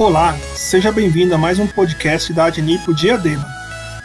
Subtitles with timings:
[0.00, 3.44] Olá, seja bem-vindo a mais um podcast da Adnipo Diadema.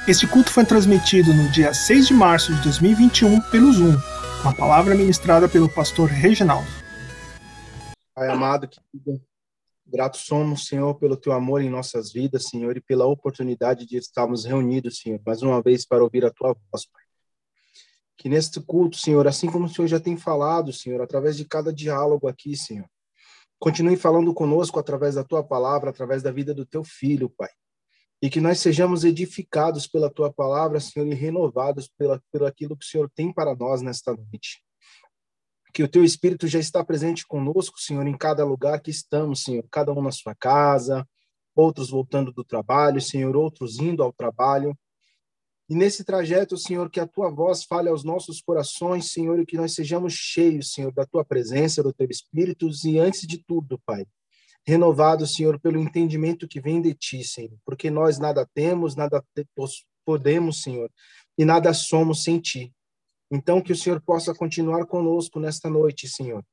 [0.07, 3.95] Este culto foi transmitido no dia 6 de março de 2021 pelo Zoom,
[4.41, 6.67] com a palavra ministrada pelo pastor Reginaldo.
[8.15, 9.21] Pai amado, querido,
[9.85, 14.45] grato somos, Senhor, pelo teu amor em nossas vidas, Senhor, e pela oportunidade de estarmos
[14.45, 17.03] reunidos, Senhor, mais uma vez para ouvir a tua voz, Pai.
[18.17, 21.71] Que neste culto, Senhor, assim como o Senhor já tem falado, Senhor, através de cada
[21.71, 22.87] diálogo aqui, Senhor,
[23.63, 27.47] continue falando conosco através da tua palavra, através da vida do teu filho, Pai.
[28.21, 32.85] E que nós sejamos edificados pela tua palavra, Senhor, e renovados pela, pelo aquilo que
[32.85, 34.61] o Senhor tem para nós nesta noite.
[35.73, 39.65] Que o teu Espírito já está presente conosco, Senhor, em cada lugar que estamos, Senhor,
[39.71, 41.07] cada um na sua casa,
[41.55, 44.77] outros voltando do trabalho, Senhor, outros indo ao trabalho.
[45.69, 49.55] E nesse trajeto, Senhor, que a tua voz fale aos nossos corações, Senhor, e que
[49.55, 54.05] nós sejamos cheios, Senhor, da tua presença, do teu Espírito, e antes de tudo, Pai,
[54.65, 59.23] renovados, Senhor, pelo entendimento que vem de ti, Senhor, porque nós nada temos, nada
[60.05, 60.91] podemos, Senhor,
[61.37, 62.73] e nada somos sem ti.
[63.31, 66.45] Então, que o Senhor possa continuar conosco nesta noite, Senhor,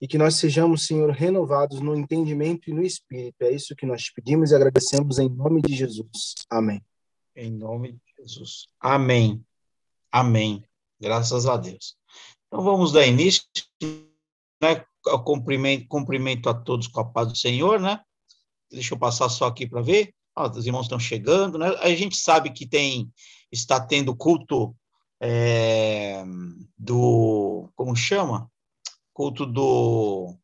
[0.00, 3.42] e que nós sejamos, Senhor, renovados no entendimento e no espírito.
[3.42, 6.34] É isso que nós pedimos e agradecemos em nome de Jesus.
[6.50, 6.82] Amém.
[7.34, 8.66] Em nome de Jesus.
[8.80, 9.44] Amém.
[10.10, 10.64] Amém.
[11.00, 11.96] Graças a Deus.
[12.46, 13.44] Então vamos dar início,
[14.60, 14.84] né?
[15.24, 18.00] Cumprimento, cumprimento a todos com a paz do Senhor, né?
[18.70, 20.14] Deixa eu passar só aqui para ver.
[20.36, 21.68] Os irmãos estão chegando, né?
[21.80, 23.10] A gente sabe que tem,
[23.50, 24.76] está tendo culto
[25.20, 26.24] é,
[26.76, 28.50] do, como chama?
[29.12, 30.36] Culto do,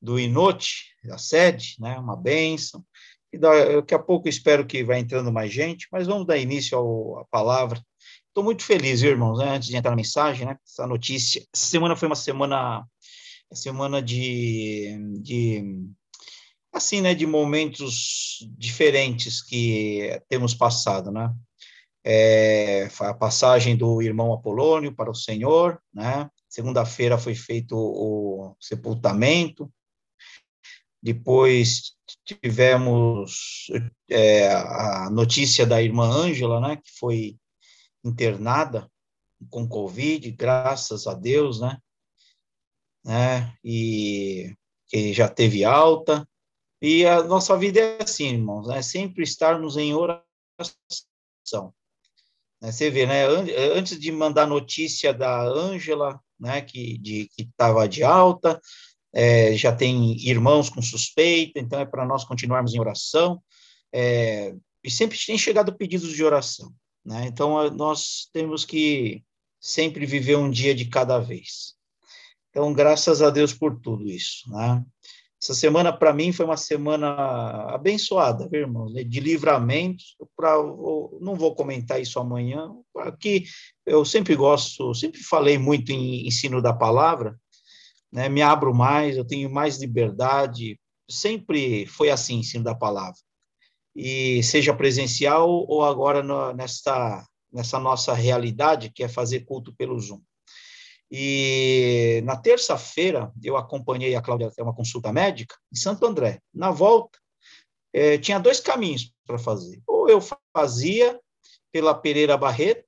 [0.00, 1.98] do Inote, da sede, né?
[1.98, 2.84] Uma bênção.
[3.32, 7.24] Daqui a pouco espero que vai entrando mais gente, mas vamos dar início ao, à
[7.26, 7.80] palavra.
[8.28, 9.50] Estou muito feliz, viu, irmãos, né?
[9.50, 10.56] antes de entrar na mensagem, né?
[10.64, 11.44] Essa notícia.
[11.54, 12.86] Essa semana foi uma semana,
[13.52, 15.90] semana de, de
[16.72, 21.34] assim, né, de momentos diferentes que temos passado, né?
[22.04, 26.30] É, a passagem do irmão Apolônio para o Senhor, né?
[26.48, 29.70] Segunda-feira foi feito o sepultamento,
[31.12, 33.66] depois tivemos
[34.10, 37.38] é, a notícia da irmã Ângela, né, que foi
[38.04, 38.90] internada
[39.48, 41.78] com Covid, graças a Deus, né,
[43.02, 44.54] né, e
[44.86, 46.28] que já teve alta.
[46.82, 51.72] E a nossa vida é assim, irmãos, né, sempre estarmos em oração.
[52.60, 53.24] Né, você vê, né,
[53.74, 57.00] antes de mandar notícia da Ângela, né, que
[57.38, 58.60] estava de, de alta,
[59.12, 63.42] é, já tem irmãos com suspeita, então é para nós continuarmos em oração.
[63.92, 64.54] É,
[64.84, 66.72] e sempre tem chegado pedidos de oração,
[67.04, 67.26] né?
[67.26, 69.22] Então nós temos que
[69.60, 71.74] sempre viver um dia de cada vez.
[72.50, 74.84] Então, graças a Deus por tudo isso, né?
[75.40, 77.14] Essa semana, para mim, foi uma semana
[77.72, 78.92] abençoada, viu, irmãos?
[78.92, 80.02] De livramento.
[80.36, 80.56] Pra,
[81.20, 82.72] não vou comentar isso amanhã.
[82.96, 83.44] Aqui,
[83.86, 87.38] eu sempre gosto, sempre falei muito em ensino da palavra,
[88.12, 93.18] né, me abro mais, eu tenho mais liberdade, sempre foi assim, ensino da palavra.
[93.94, 99.98] E seja presencial ou agora no, nesta, nessa nossa realidade, que é fazer culto pelo
[99.98, 100.20] Zoom.
[101.10, 106.40] E na terça-feira, eu acompanhei a Cláudia até uma consulta médica em Santo André.
[106.52, 107.18] Na volta,
[107.92, 109.82] é, tinha dois caminhos para fazer.
[109.86, 110.20] Ou eu
[110.54, 111.18] fazia
[111.72, 112.87] pela Pereira Barreto,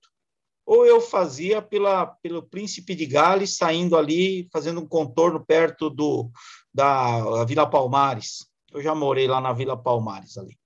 [0.65, 6.31] ou eu fazia pela, pelo Príncipe de Gales, saindo ali, fazendo um contorno perto do,
[6.73, 8.47] da Vila Palmares.
[8.73, 10.57] Eu já morei lá na Vila Palmares ali.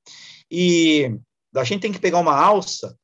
[0.50, 1.18] E
[1.54, 2.98] a gente tem que pegar uma alça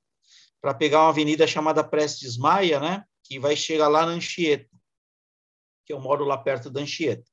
[0.60, 3.04] para pegar uma avenida chamada Prestes Maia, né?
[3.24, 4.68] Que vai chegar lá na Anchieta,
[5.86, 7.24] que eu moro lá perto da Anchieta.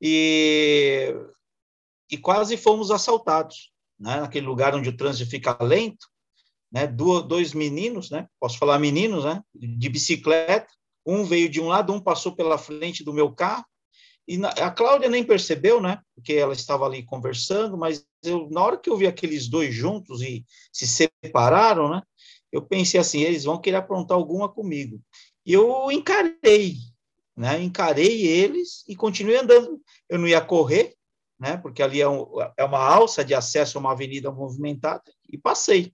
[0.00, 1.14] E,
[2.10, 4.20] e quase fomos assaltados, né?
[4.20, 6.06] Naquele lugar onde o trânsito fica lento,
[6.70, 10.68] né, dois meninos, né, posso falar meninos, né, de bicicleta,
[11.04, 13.64] um veio de um lado, um passou pela frente do meu carro,
[14.28, 18.78] e a Cláudia nem percebeu, né, porque ela estava ali conversando, mas eu, na hora
[18.78, 22.02] que eu vi aqueles dois juntos e se separaram, né,
[22.52, 25.00] eu pensei assim, eles vão querer aprontar alguma comigo.
[25.44, 26.76] E eu encarei,
[27.36, 29.80] né, encarei eles e continuei andando.
[30.08, 30.94] Eu não ia correr,
[31.38, 32.26] né, porque ali é, um,
[32.56, 35.92] é uma alça de acesso a uma avenida movimentada, e passei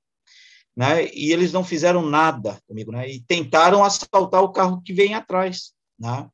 [0.76, 1.08] né?
[1.14, 3.08] E eles não fizeram nada comigo, né?
[3.08, 6.28] E tentaram assaltar o carro que vem atrás, né?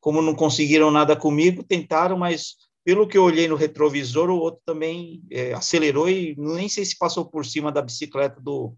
[0.00, 4.60] Como não conseguiram nada comigo, tentaram, mas pelo que eu olhei no retrovisor, o outro
[4.64, 8.74] também é, acelerou e nem sei se passou por cima da bicicleta do,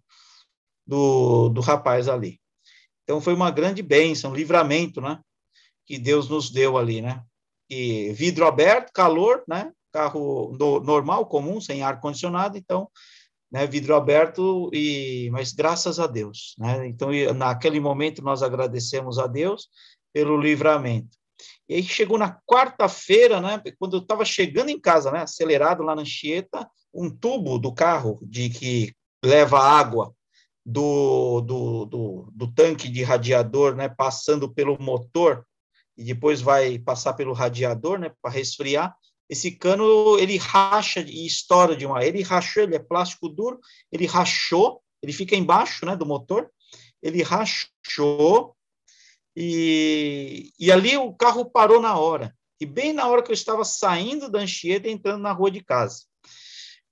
[0.86, 2.40] do, do rapaz ali.
[3.04, 5.20] Então foi uma grande bênção, livramento, né?
[5.86, 7.22] Que Deus nos deu ali, né?
[7.70, 9.72] E vidro aberto, calor, né?
[9.92, 12.88] carro normal, comum, sem ar-condicionado, então,
[13.50, 16.54] né, vidro aberto, e mas graças a Deus.
[16.58, 16.86] Né?
[16.88, 19.68] Então, naquele momento, nós agradecemos a Deus
[20.12, 21.16] pelo livramento.
[21.68, 25.94] E aí chegou na quarta-feira, né, quando eu estava chegando em casa, né, acelerado lá
[25.94, 30.12] na Anchieta, um tubo do carro de que leva água
[30.64, 35.46] do, do, do, do, tanque de radiador, né, passando pelo motor
[35.96, 38.94] e depois vai passar pelo radiador, né, para resfriar.
[39.28, 43.60] Esse cano ele racha e estoura de uma, ele rachou, ele é plástico duro,
[43.92, 46.50] ele rachou, ele fica embaixo, né, do motor,
[47.02, 48.56] ele rachou
[49.36, 52.34] e, e ali o carro parou na hora.
[52.60, 56.02] E bem na hora que eu estava saindo da Anchieta, entrando na rua de casa.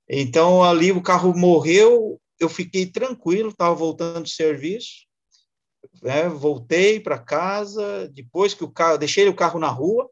[0.08, 5.06] Então, ali o carro morreu, eu fiquei tranquilo, estava voltando do serviço,
[6.02, 10.08] né, voltei para casa, depois que o carro, deixei o carro na rua,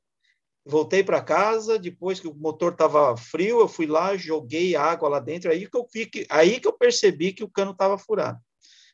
[0.64, 5.20] voltei para casa, depois que o motor estava frio, eu fui lá, joguei água lá
[5.20, 8.38] dentro, aí que eu fiquei, aí que eu percebi que o cano estava furado.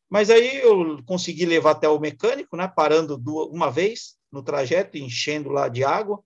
[0.08, 4.99] Mas aí eu consegui levar até o mecânico, né, parando duas, uma vez no trajeto,
[4.99, 6.20] enchendo lá de água,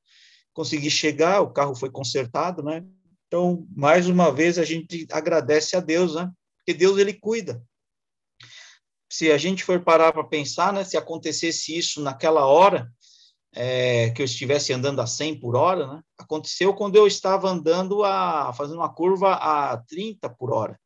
[0.55, 2.85] consegui chegar, o carro foi consertado, né?
[3.27, 6.31] Então, mais uma vez a gente agradece a Deus, né?
[6.59, 7.63] Porque Deus ele cuida.
[9.11, 12.91] Se a gente for parar para pensar, né, se acontecesse isso naquela hora,
[13.55, 16.03] é, que eu estivesse andando a 100 por hora, né?
[16.19, 20.79] Aconteceu quando eu estava andando a fazendo uma curva a 30 por hora.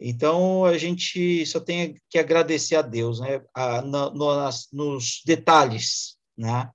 [0.00, 3.42] Então, a gente só tem que agradecer a Deus, né?
[3.54, 6.70] A, no, nas, nos detalhes, né?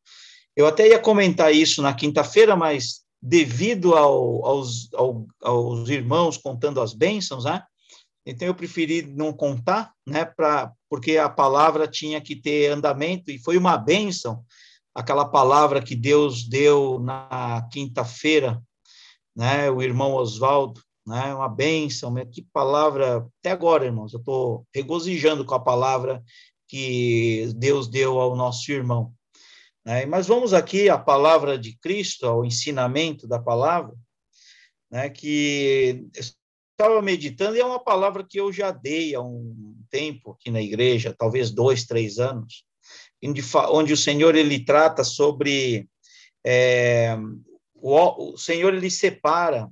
[0.56, 6.82] Eu até ia comentar isso na quinta-feira, mas devido ao, aos, ao, aos irmãos contando
[6.82, 7.64] as bênçãos, né?
[8.26, 10.26] Então, eu preferi não contar, né?
[10.26, 14.44] Pra, porque a palavra tinha que ter andamento, e foi uma bênção,
[14.98, 18.60] aquela palavra que Deus deu na quinta-feira,
[19.36, 19.70] né?
[19.70, 21.36] O irmão Oswaldo, né?
[21.36, 26.24] Uma bênção, que palavra, até agora, irmãos, eu estou regozijando com a palavra
[26.68, 29.14] que Deus deu ao nosso irmão.
[29.86, 30.08] Né?
[30.08, 33.94] Mas vamos aqui à palavra de Cristo, ao ensinamento da palavra,
[34.90, 35.12] né?
[35.12, 40.50] que estava meditando, e é uma palavra que eu já dei há um tempo aqui
[40.50, 42.67] na igreja, talvez dois, três anos,
[43.24, 45.90] onde o Senhor ele trata sobre
[46.46, 47.18] é,
[47.76, 49.70] o, o Senhor ele separa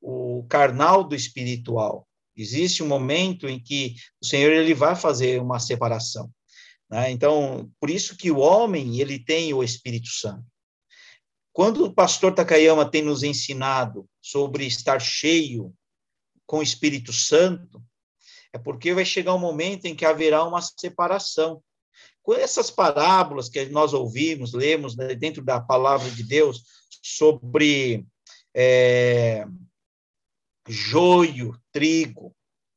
[0.00, 2.06] o carnal do espiritual.
[2.36, 6.30] Existe um momento em que o Senhor ele vai fazer uma separação.
[6.90, 7.10] Né?
[7.10, 10.44] Então, por isso que o homem ele tem o Espírito Santo.
[11.52, 15.74] Quando o pastor Takayama tem nos ensinado sobre estar cheio
[16.46, 17.82] com o Espírito Santo,
[18.52, 21.62] é porque vai chegar um momento em que haverá uma separação.
[22.22, 26.62] Com essas parábolas que nós ouvimos, lemos né, dentro da palavra de Deus
[27.02, 28.04] sobre
[28.54, 29.46] é,
[30.68, 32.34] joio, trigo,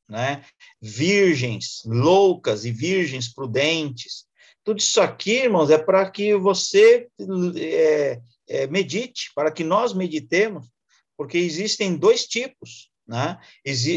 [0.08, 0.44] né?
[0.80, 4.26] virgens loucas e virgens prudentes.
[4.62, 7.08] Tudo isso aqui, irmãos, é para que você
[7.56, 10.66] é, é, medite, para que nós meditemos,
[11.16, 13.38] porque existem dois tipos, né?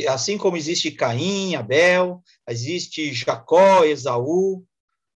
[0.09, 4.65] Assim como existe Caim, Abel, existe Jacó, Esaú,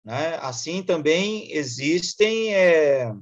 [0.05, 0.37] né?
[0.41, 3.13] Assim também existem é,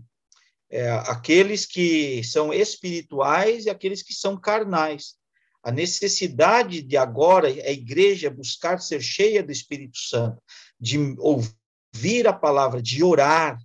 [0.70, 5.16] é, aqueles que são espirituais e aqueles que são carnais.
[5.62, 10.40] A necessidade de agora a igreja buscar ser cheia do Espírito Santo,
[10.80, 13.58] de ouvir a palavra, de orar,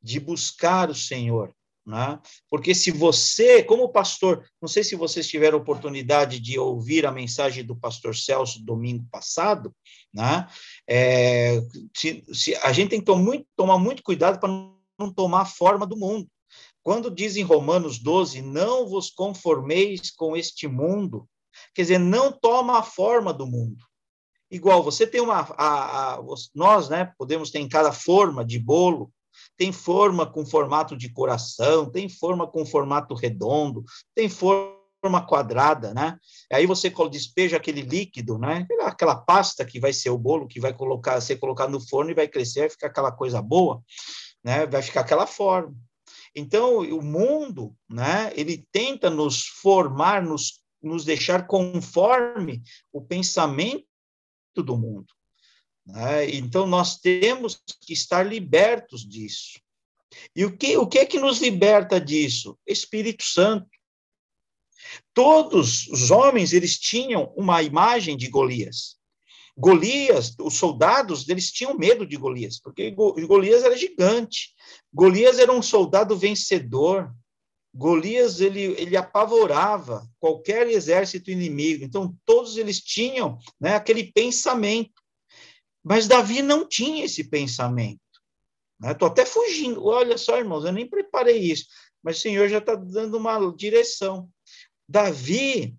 [0.00, 1.54] de buscar o Senhor.
[1.86, 2.20] Né?
[2.48, 7.64] Porque se você, como pastor, não sei se vocês tiveram oportunidade de ouvir a mensagem
[7.64, 9.74] do pastor Celso domingo passado,
[10.12, 10.46] né?
[10.88, 11.60] É,
[11.96, 15.46] se, se, a gente tem que tomar muito, tomar muito cuidado para não tomar a
[15.46, 16.28] forma do mundo.
[16.82, 21.26] Quando diz em Romanos 12, não vos conformeis com este mundo,
[21.74, 23.84] Quer dizer, não toma a forma do mundo.
[24.50, 25.40] Igual, você tem uma.
[25.56, 26.20] A, a,
[26.54, 29.12] nós, né, podemos ter em cada forma de bolo,
[29.60, 36.18] tem forma com formato de coração, tem forma com formato redondo, tem forma quadrada, né?
[36.50, 38.66] Aí você despeja aquele líquido, né?
[38.80, 42.14] Aquela pasta que vai ser o bolo, que vai colocar, ser colocado no forno e
[42.14, 43.82] vai crescer, vai ficar aquela coisa boa,
[44.42, 44.64] né?
[44.64, 45.76] Vai ficar aquela forma.
[46.34, 48.32] Então, o mundo, né?
[48.34, 53.84] Ele tenta nos formar, nos nos deixar conforme o pensamento
[54.56, 55.12] do mundo.
[55.92, 56.30] Né?
[56.30, 59.60] Então, nós temos que estar libertos disso.
[60.34, 62.58] E o que, o que é que nos liberta disso?
[62.66, 63.68] Espírito Santo.
[65.14, 68.96] Todos os homens, eles tinham uma imagem de Golias.
[69.56, 74.54] Golias, os soldados, eles tinham medo de Golias, porque Golias era gigante.
[74.92, 77.12] Golias era um soldado vencedor,
[77.72, 81.84] Golias ele, ele apavorava qualquer exército inimigo.
[81.84, 84.99] Então todos eles tinham, né, aquele pensamento.
[85.82, 88.00] Mas Davi não tinha esse pensamento.
[88.82, 89.12] Estou né?
[89.12, 89.84] até fugindo.
[89.84, 91.66] Olha só, irmãos, eu nem preparei isso,
[92.02, 94.28] mas o Senhor já está dando uma direção.
[94.88, 95.76] Davi,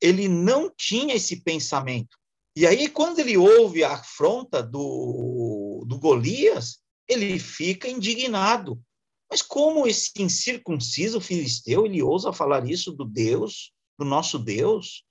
[0.00, 2.16] ele não tinha esse pensamento.
[2.56, 8.80] E aí, quando ele ouve a afronta do, do Golias, ele fica indignado.
[9.28, 15.04] Mas como esse incircunciso filisteu, ele ousa falar isso do Deus, do nosso Deus?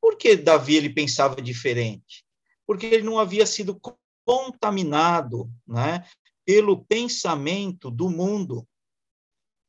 [0.00, 2.24] Por que Davi ele pensava diferente?
[2.70, 3.80] Porque ele não havia sido
[4.24, 6.08] contaminado né,
[6.46, 8.64] pelo pensamento do mundo,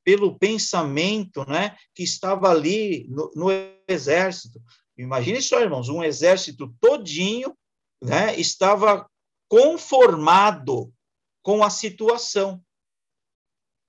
[0.06, 3.48] pelo pensamento né, que estava ali no, no
[3.88, 4.62] exército.
[4.96, 7.58] Imagine só, irmãos, um exército todinho
[8.04, 9.10] né, estava
[9.50, 10.94] conformado
[11.42, 12.64] com a situação.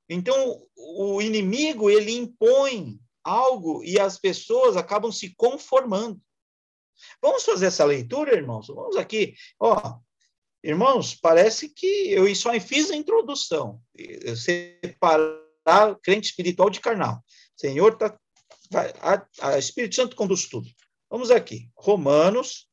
[0.09, 6.19] Então, o inimigo, ele impõe algo e as pessoas acabam se conformando.
[7.21, 8.67] Vamos fazer essa leitura, irmãos?
[8.69, 9.35] Vamos aqui.
[9.59, 9.99] Ó,
[10.63, 13.81] irmãos, parece que eu só fiz a introdução.
[14.37, 17.23] Separar crente espiritual de carnal.
[17.57, 18.19] Senhor, tá,
[18.71, 20.69] vai, a, a Espírito Santo conduz tudo.
[21.11, 21.71] Vamos aqui.
[21.77, 22.67] Romanos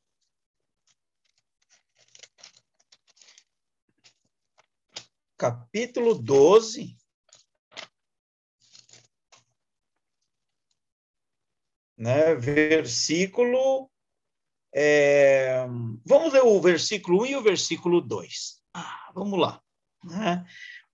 [5.39, 6.97] capítulo 12,
[11.97, 13.89] né, versículo.
[14.73, 15.65] É,
[16.05, 18.59] vamos ler o versículo 1 e o versículo 2.
[18.73, 19.61] Ah, vamos lá.
[20.03, 20.45] Né?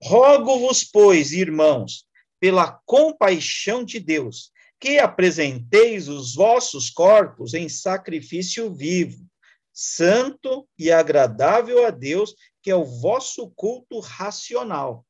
[0.02, 2.06] Rogo-vos, pois, irmãos,
[2.40, 9.24] pela compaixão de Deus, que apresenteis os vossos corpos em sacrifício vivo,
[9.72, 15.04] santo e agradável a Deus, que é o vosso culto racional.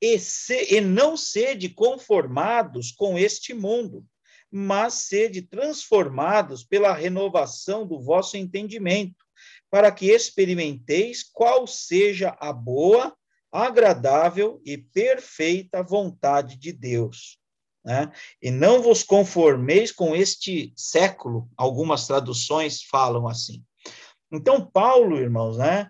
[0.00, 4.06] E, se, e não sede conformados com este mundo,
[4.50, 9.24] mas sede transformados pela renovação do vosso entendimento,
[9.70, 13.14] para que experimenteis qual seja a boa,
[13.52, 17.38] agradável e perfeita vontade de Deus.
[17.84, 18.10] Né?
[18.42, 23.64] E não vos conformeis com este século, algumas traduções falam assim.
[24.32, 25.88] Então, Paulo, irmãos, né,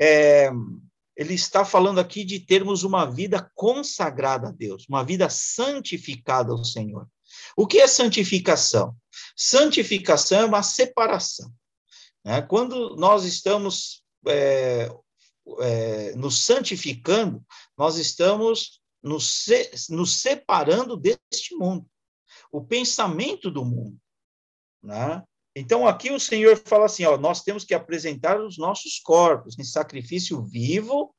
[0.00, 0.50] é,
[1.16, 6.64] ele está falando aqui de termos uma vida consagrada a Deus, uma vida santificada ao
[6.64, 7.06] Senhor.
[7.56, 8.96] O que é santificação?
[9.36, 11.52] Santificação é uma separação.
[12.24, 12.42] Né?
[12.42, 14.90] Quando nós estamos é,
[15.60, 17.44] é, nos santificando,
[17.76, 19.46] nós estamos nos,
[19.90, 21.86] nos separando deste mundo,
[22.50, 23.98] o pensamento do mundo.
[24.82, 25.22] Né?
[25.54, 29.64] Então, aqui o Senhor fala assim: ó, nós temos que apresentar os nossos corpos em
[29.64, 31.14] sacrifício vivo,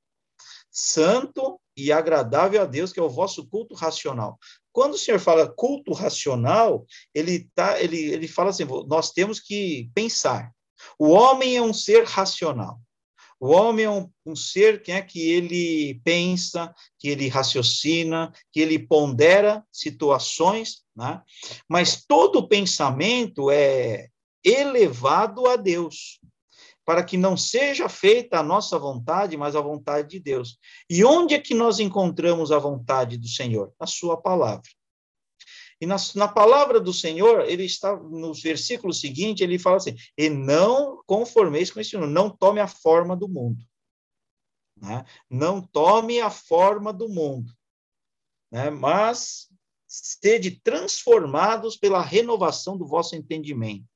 [0.73, 4.39] santo e agradável a Deus, que é o vosso culto racional.
[4.71, 9.89] Quando o Senhor fala culto racional, ele, tá, ele, ele fala assim: nós temos que
[9.93, 10.51] pensar.
[10.97, 12.79] O homem é um ser racional.
[13.39, 18.61] O homem é um, um ser que é que ele pensa, que ele raciocina, que
[18.61, 21.21] ele pondera situações, né?
[21.67, 24.07] mas todo pensamento é
[24.45, 26.19] elevado a Deus
[26.85, 30.57] para que não seja feita a nossa vontade, mas a vontade de Deus.
[30.89, 33.73] E onde é que nós encontramos a vontade do Senhor?
[33.79, 34.69] Na Sua palavra.
[35.79, 40.29] E na, na palavra do Senhor, ele está no versículo seguinte, ele fala assim: e
[40.29, 43.63] não conformeis com esse mundo, não tome a forma do mundo.
[44.77, 45.05] Né?
[45.29, 47.53] Não tome a forma do mundo,
[48.51, 48.69] né?
[48.69, 49.49] mas
[49.87, 53.92] sede transformados pela renovação do vosso entendimento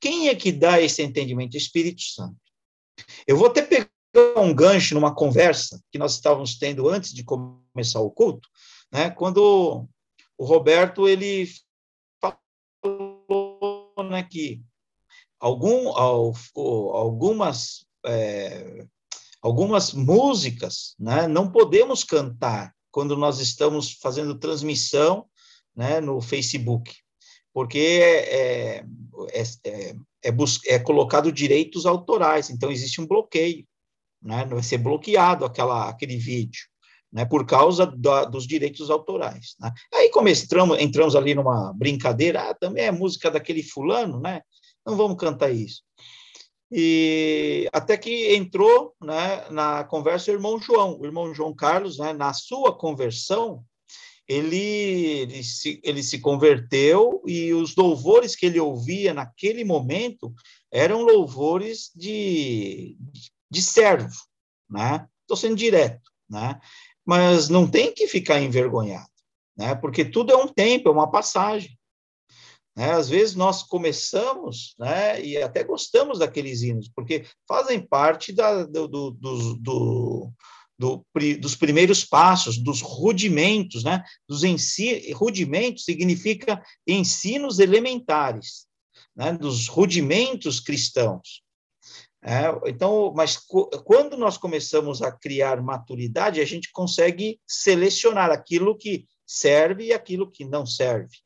[0.00, 1.56] quem é que dá esse entendimento?
[1.56, 2.36] Espírito Santo.
[3.26, 3.90] Eu vou até pegar
[4.36, 8.48] um gancho numa conversa que nós estávamos tendo antes de começar o culto,
[8.90, 9.10] né?
[9.10, 9.86] Quando
[10.36, 11.48] o Roberto ele
[12.20, 14.62] falou né, que
[15.38, 18.86] algum, algumas é,
[19.42, 25.26] algumas músicas, né, não podemos cantar quando nós estamos fazendo transmissão,
[25.74, 26.94] né, no Facebook
[27.52, 28.84] porque é, é,
[29.32, 29.42] é,
[30.24, 30.34] é,
[30.68, 33.66] é, colocado direitos autorais, então existe um bloqueio,
[34.22, 34.44] né?
[34.44, 36.62] vai ser bloqueado aquela, aquele vídeo,
[37.12, 37.24] né?
[37.24, 39.54] por causa da, dos direitos autorais.
[39.58, 39.72] Né?
[39.94, 44.42] Aí começamos, entramos ali numa brincadeira, ah, também é música daquele fulano, né?
[44.86, 45.82] não vamos cantar isso.
[46.72, 52.12] E até que entrou né, na conversa o irmão João, o irmão João Carlos, né,
[52.12, 53.64] na sua conversão,
[54.30, 54.56] ele,
[55.22, 60.32] ele, se, ele se converteu e os louvores que ele ouvia naquele momento
[60.70, 62.96] eram louvores de,
[63.50, 64.14] de servo,
[64.70, 65.08] né?
[65.22, 66.60] Estou sendo direto, né?
[67.04, 69.10] Mas não tem que ficar envergonhado.
[69.56, 69.74] né?
[69.74, 71.76] Porque tudo é um tempo, é uma passagem.
[72.76, 72.92] Né?
[72.92, 75.20] Às vezes nós começamos, né?
[75.20, 80.32] E até gostamos daqueles hinos, porque fazem parte da, do, do, do, do
[80.80, 81.04] do,
[81.38, 84.02] dos primeiros passos, dos rudimentos, né?
[84.26, 88.66] Dos ensi rudimentos significa ensinos elementares,
[89.14, 89.30] né?
[89.30, 91.42] Dos rudimentos cristãos.
[92.22, 93.36] É, então, mas
[93.84, 100.30] quando nós começamos a criar maturidade, a gente consegue selecionar aquilo que serve e aquilo
[100.30, 101.18] que não serve.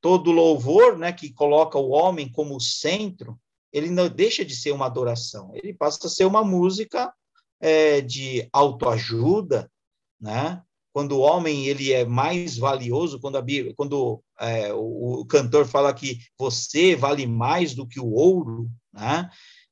[0.00, 3.38] Todo louvor, né, que coloca o homem como centro,
[3.72, 7.12] ele não deixa de ser uma adoração, ele passa a ser uma música
[7.60, 9.70] é, de autoajuda,
[10.20, 10.62] né?
[10.92, 13.44] Quando o homem ele é mais valioso, quando, a,
[13.76, 19.30] quando é, o, o, cantor fala que você vale mais do que o ouro, né?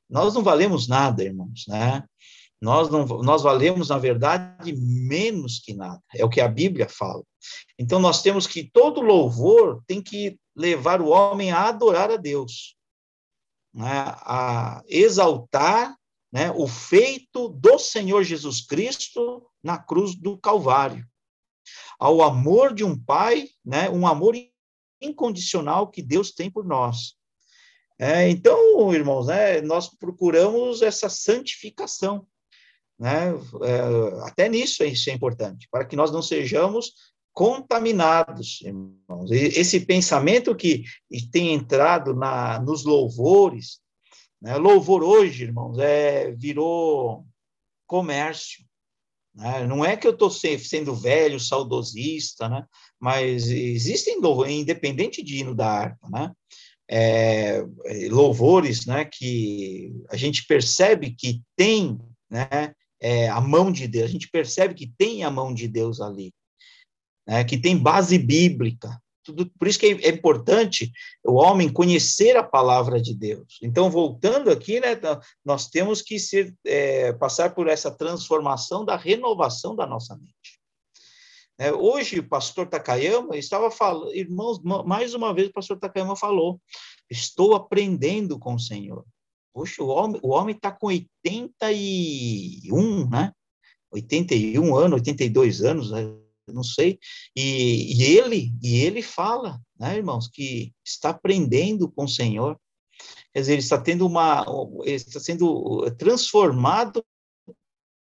[0.09, 2.05] Nós não valemos nada, irmãos, né?
[2.61, 6.03] Nós, não, nós valemos, na verdade, menos que nada.
[6.15, 7.23] É o que a Bíblia fala.
[7.79, 12.75] Então, nós temos que, todo louvor tem que levar o homem a adorar a Deus,
[13.73, 14.05] né?
[14.23, 15.98] a exaltar
[16.33, 21.07] né, o feito do Senhor Jesus Cristo na cruz do Calvário,
[21.99, 24.35] ao amor de um pai, né, um amor
[25.01, 27.15] incondicional que Deus tem por nós.
[27.99, 32.27] É, então, irmãos, né, nós procuramos essa santificação,
[32.99, 33.33] né,
[33.63, 36.93] é, até nisso isso é importante, para que nós não sejamos
[37.33, 39.31] contaminados, irmãos.
[39.31, 40.83] Esse pensamento que
[41.31, 43.81] tem entrado na, nos louvores,
[44.41, 44.57] né?
[44.57, 47.27] Louvor hoje, irmãos, é, virou
[47.87, 48.65] comércio.
[49.35, 49.67] Né?
[49.67, 52.65] Não é que eu estou sendo velho, saudosista, né?
[52.99, 56.33] mas existem independente de hino da harpa, né?
[56.91, 57.63] É,
[58.11, 64.13] louvores né, que a gente percebe que tem né, é, a mão de Deus, a
[64.13, 66.33] gente percebe que tem a mão de Deus ali,
[67.27, 68.99] né, que tem base bíblica,
[69.35, 70.91] tudo, por isso que é, é importante
[71.25, 73.59] o homem conhecer a palavra de Deus.
[73.63, 78.97] Então, voltando aqui, né, tá, nós temos que ser, é, passar por essa transformação da
[78.97, 80.59] renovação da nossa mente.
[81.59, 86.61] É, hoje, o pastor Takayama estava falando, irmãos, mais uma vez o pastor Takayama falou,
[87.11, 89.05] estou aprendendo com o Senhor.
[89.53, 93.33] Poxa, o homem o homem está com 81, né?
[93.91, 96.28] 81 anos, 82 anos, né?
[96.53, 96.99] Não sei.
[97.37, 102.59] E, e, ele e ele fala, né, irmãos, que está aprendendo com o Senhor.
[103.33, 104.45] Quer dizer, ele está tendo uma,
[104.85, 107.05] está sendo transformado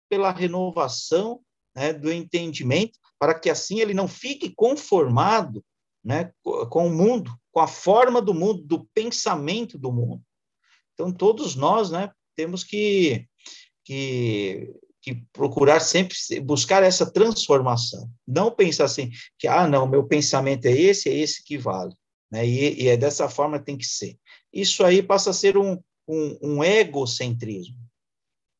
[0.08, 1.40] pela renovação
[1.74, 5.64] né, do entendimento, para que assim ele não fique conformado,
[6.02, 10.22] né, com o mundo, com a forma do mundo, do pensamento do mundo.
[10.94, 13.26] Então todos nós, né, temos que
[13.84, 18.10] que que procurar sempre buscar essa transformação.
[18.26, 21.94] Não pensar assim, que, ah, não, meu pensamento é esse, é esse que vale.
[22.30, 22.46] Né?
[22.46, 24.18] E, e é dessa forma que tem que ser.
[24.52, 27.78] Isso aí passa a ser um, um, um egocentrismo.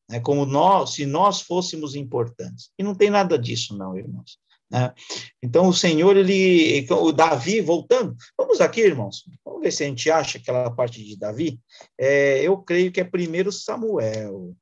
[0.09, 0.19] Né?
[0.19, 2.71] Como nós, se nós fôssemos importantes.
[2.77, 4.39] E não tem nada disso, não, irmãos.
[4.71, 4.93] Né?
[5.41, 10.09] Então, o Senhor, ele, o Davi, voltando, vamos aqui, irmãos, vamos ver se a gente
[10.11, 11.59] acha aquela parte de Davi.
[11.97, 14.55] É, eu creio que é primeiro Samuel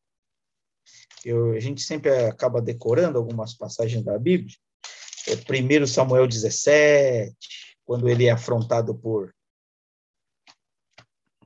[1.27, 4.55] eu, a gente sempre acaba decorando algumas passagens da Bíblia.
[5.27, 7.35] É 1 Samuel 17,
[7.83, 9.35] quando ele é afrontado por,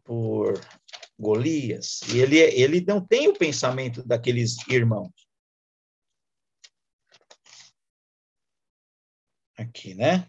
[0.03, 0.53] por
[1.17, 5.11] Golias, e ele, ele não tem o pensamento daqueles irmãos.
[9.57, 10.27] Aqui, né?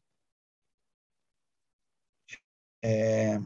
[2.82, 3.38] É,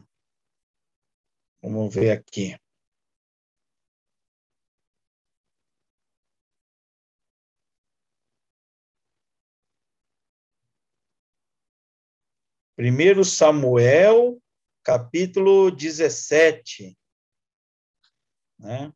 [1.61, 2.57] vamos ver aqui.
[12.77, 14.39] Primeiro Samuel,
[14.83, 16.95] capítulo 17.
[18.59, 18.93] Né?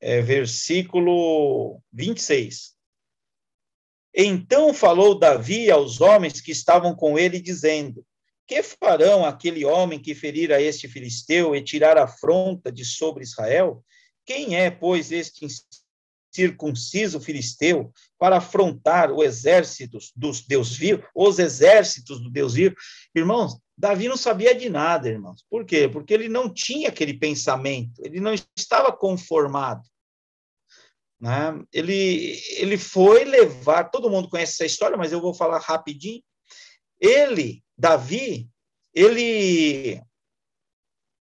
[0.00, 2.76] É, versículo 26.
[4.12, 8.04] Então falou Davi aos homens que estavam com ele, dizendo:
[8.44, 13.22] Que farão aquele homem que ferir a este filisteu e tirar a afronta de sobre
[13.22, 13.84] Israel?
[14.26, 15.46] Quem é, pois, este
[16.38, 22.76] circunciso filisteu para afrontar o exército dos Deus vivos, os exércitos do Deus vivo.
[23.12, 25.44] Irmãos, Davi não sabia de nada, irmãos.
[25.50, 25.88] Por quê?
[25.88, 29.82] Porque ele não tinha aquele pensamento, ele não estava conformado.
[31.20, 31.60] Né?
[31.72, 36.22] Ele, ele foi levar, todo mundo conhece essa história, mas eu vou falar rapidinho.
[37.00, 38.48] Ele, Davi,
[38.94, 40.00] ele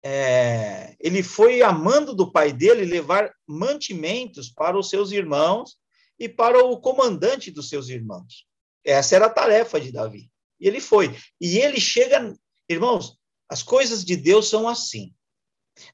[0.08, 5.76] é, ele foi amando do pai dele levar mantimentos para os seus irmãos
[6.16, 8.46] e para o comandante dos seus irmãos.
[8.84, 10.30] Essa era a tarefa de Davi.
[10.60, 11.12] E ele foi.
[11.40, 12.32] E ele chega,
[12.68, 15.12] irmãos, as coisas de Deus são assim.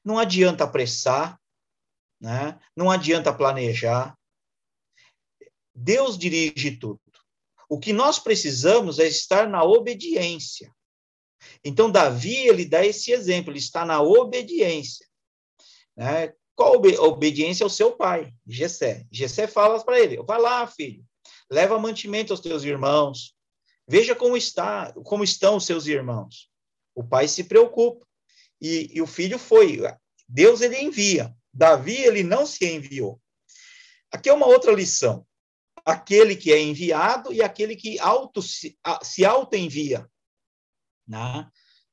[0.05, 1.41] Não adianta apressar,
[2.21, 2.59] né?
[2.75, 4.15] não adianta planejar.
[5.73, 7.01] Deus dirige tudo.
[7.67, 10.71] O que nós precisamos é estar na obediência.
[11.63, 15.05] Então, Davi, ele dá esse exemplo, ele está na obediência.
[15.95, 16.33] Né?
[16.55, 19.05] Qual ob obediência ao seu pai, Jessé?
[19.11, 21.03] Jessé fala para ele, vai lá, filho,
[21.49, 23.35] leva mantimento aos teus irmãos,
[23.87, 26.49] veja como está, como estão os seus irmãos.
[26.95, 28.05] O pai se preocupa.
[28.61, 29.81] E, e o filho foi.
[30.27, 31.35] Deus ele envia.
[31.53, 33.19] Davi ele não se enviou.
[34.11, 35.25] Aqui é uma outra lição.
[35.85, 40.09] Aquele que é enviado e aquele que auto, se, se auto-envia.
[41.07, 41.47] Né?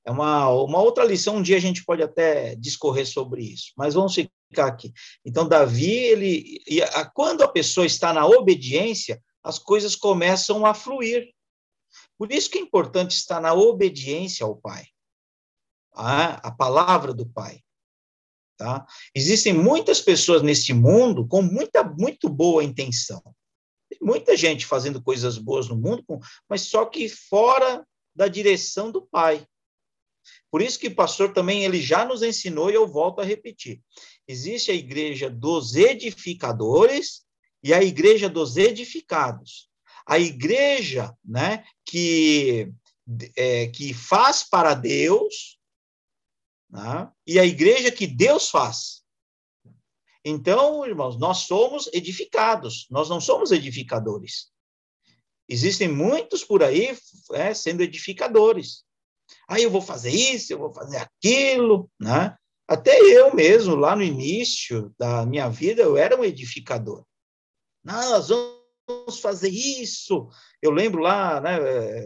[0.05, 3.95] É uma, uma outra lição, um dia a gente pode até discorrer sobre isso, mas
[3.95, 4.93] vamos ficar aqui.
[5.25, 10.75] Então, Davi, ele, e a, quando a pessoa está na obediência, as coisas começam a
[10.75, 11.33] fluir.
[12.19, 14.87] Por isso que é importante estar na obediência ao Pai,
[15.93, 17.61] a, palavra do Pai.
[18.57, 18.87] Tá?
[19.15, 23.23] Existem muitas pessoas nesse mundo com muita, muito boa intenção.
[23.89, 26.05] Tem muita gente fazendo coisas boas no mundo,
[26.49, 29.47] mas só que fora da direção do Pai.
[30.51, 33.81] Por isso que o pastor também ele já nos ensinou e eu volto a repetir.
[34.27, 37.25] Existe a igreja dos edificadores
[37.63, 39.69] e a igreja dos edificados.
[40.07, 42.73] A igreja, né, que
[43.37, 45.59] é, que faz para Deus,
[46.69, 49.03] né, e a igreja que Deus faz.
[50.25, 54.50] Então, irmãos, nós somos edificados, nós não somos edificadores.
[55.51, 56.97] Existem muitos por aí
[57.33, 58.85] é, sendo edificadores.
[59.49, 62.37] Aí eu vou fazer isso, eu vou fazer aquilo, né?
[62.69, 67.05] Até eu mesmo, lá no início da minha vida, eu era um edificador.
[67.83, 70.29] Nós vamos fazer isso.
[70.63, 72.05] Eu lembro lá, né, é,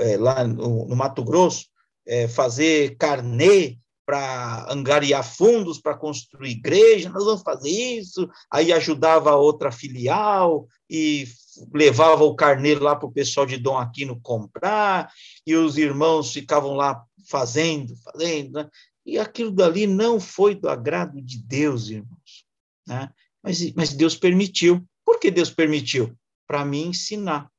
[0.00, 1.66] é, lá no, no, Mato Grosso,
[2.06, 8.28] é, fazer carnê para angariar fundos para construir igreja, nós vamos fazer isso.
[8.50, 11.26] Aí ajudava a outra filial e
[11.72, 15.10] levava o carneiro lá para o pessoal de Dom Aquino comprar,
[15.46, 18.68] e os irmãos ficavam lá fazendo, fazendo, né?
[19.06, 22.44] e aquilo dali não foi do agrado de Deus, irmãos.
[22.86, 23.10] Né?
[23.42, 24.84] Mas, mas Deus permitiu.
[25.04, 26.16] Por que Deus permitiu?
[26.46, 27.50] Para me ensinar.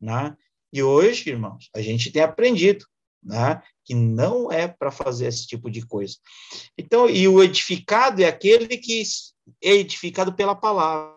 [0.00, 0.36] Né?
[0.72, 2.86] E hoje, irmãos, a gente tem aprendido
[3.24, 3.62] né?
[3.84, 6.16] que não é para fazer esse tipo de coisa.
[6.76, 9.02] Então, e o edificado é aquele que
[9.62, 11.14] é edificado pela palavra.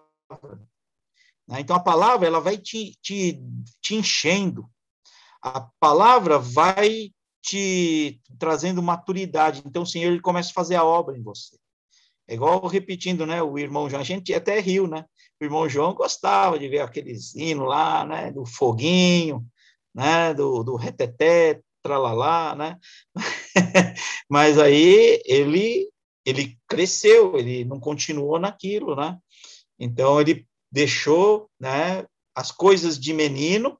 [1.47, 1.59] Né?
[1.59, 3.41] Então, a palavra ela vai te, te,
[3.81, 4.69] te enchendo,
[5.41, 9.63] a palavra vai te trazendo maturidade.
[9.65, 11.57] Então, o Senhor ele começa a fazer a obra em você.
[12.27, 13.41] É igual repetindo, né?
[13.41, 15.05] O irmão João, a gente até riu, né?
[15.39, 18.31] O irmão João gostava de ver aqueles hinos lá, né?
[18.31, 19.45] Do foguinho,
[19.95, 20.33] né?
[20.33, 22.77] Do, do reteté, tralalá, né?
[24.29, 25.89] Mas aí ele
[26.25, 29.17] ele cresceu, ele não continuou naquilo, né?
[29.79, 33.79] Então ele deixou né, as coisas de menino,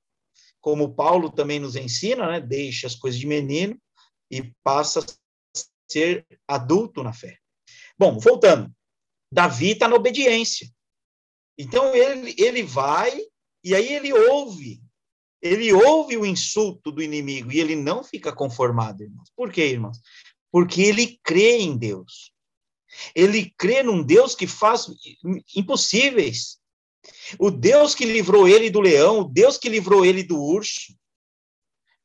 [0.62, 3.78] como Paulo também nos ensina, né, deixa as coisas de menino
[4.32, 5.60] e passa a
[5.92, 7.38] ser adulto na fé.
[8.00, 8.72] Bom, voltando.
[9.30, 10.70] Davi está na obediência.
[11.58, 13.20] Então ele, ele vai
[13.62, 14.82] e aí ele ouve.
[15.42, 19.30] Ele ouve o insulto do inimigo e ele não fica conformado, irmãos.
[19.36, 20.00] Por quê, irmãos?
[20.52, 22.32] Porque ele crê em Deus.
[23.14, 24.88] Ele crê num Deus que faz
[25.56, 26.58] impossíveis.
[27.40, 30.98] O Deus que livrou ele do leão, o Deus que livrou ele do urso.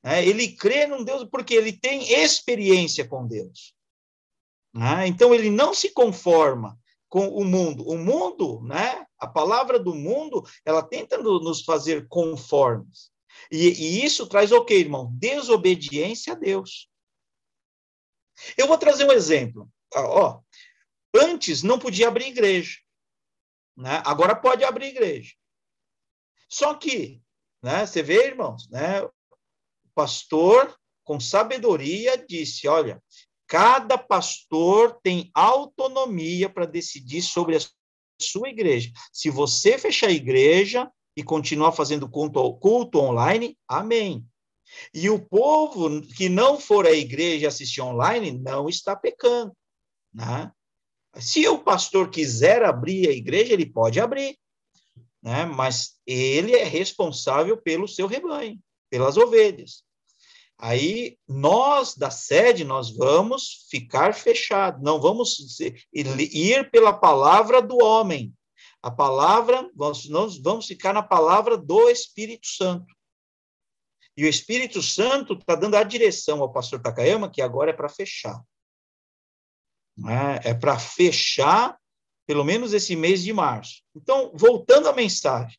[0.02, 0.26] Né?
[0.26, 3.74] Ele crê num Deus porque ele tem experiência com Deus.
[4.74, 5.06] Né?
[5.06, 7.86] Então ele não se conforma com o mundo.
[7.86, 9.04] O mundo, né?
[9.18, 13.11] A palavra do mundo, ela tenta nos fazer conformes.
[13.50, 15.10] E, e isso traz o quê, irmão?
[15.14, 16.90] Desobediência a Deus.
[18.56, 19.68] Eu vou trazer um exemplo.
[19.94, 20.40] Ó,
[21.14, 22.78] antes não podia abrir igreja.
[23.76, 24.02] Né?
[24.04, 25.34] Agora pode abrir igreja.
[26.48, 27.22] Só que,
[27.62, 29.10] né, você vê, irmãos, né, o
[29.94, 33.02] pastor, com sabedoria, disse: olha,
[33.46, 37.60] cada pastor tem autonomia para decidir sobre a
[38.20, 38.90] sua igreja.
[39.12, 44.26] Se você fechar a igreja e continuar fazendo culto, culto online, amém.
[44.94, 49.54] E o povo que não for à igreja assistir online não está pecando.
[50.12, 50.50] Né?
[51.16, 54.38] Se o pastor quiser abrir a igreja, ele pode abrir,
[55.22, 55.44] né?
[55.44, 58.58] mas ele é responsável pelo seu rebanho,
[58.90, 59.84] pelas ovelhas.
[60.58, 65.36] Aí nós da sede nós vamos ficar fechados, não vamos
[65.92, 68.32] ir pela palavra do homem,
[68.82, 70.08] A palavra, nós,
[70.42, 72.92] vamos ficar na palavra do Espírito Santo.
[74.16, 77.88] E o Espírito Santo está dando a direção ao pastor Takayama, que agora é para
[77.88, 78.42] fechar.
[80.44, 81.78] É, é para fechar,
[82.26, 83.82] pelo menos esse mês de março.
[83.94, 85.56] Então, voltando à mensagem.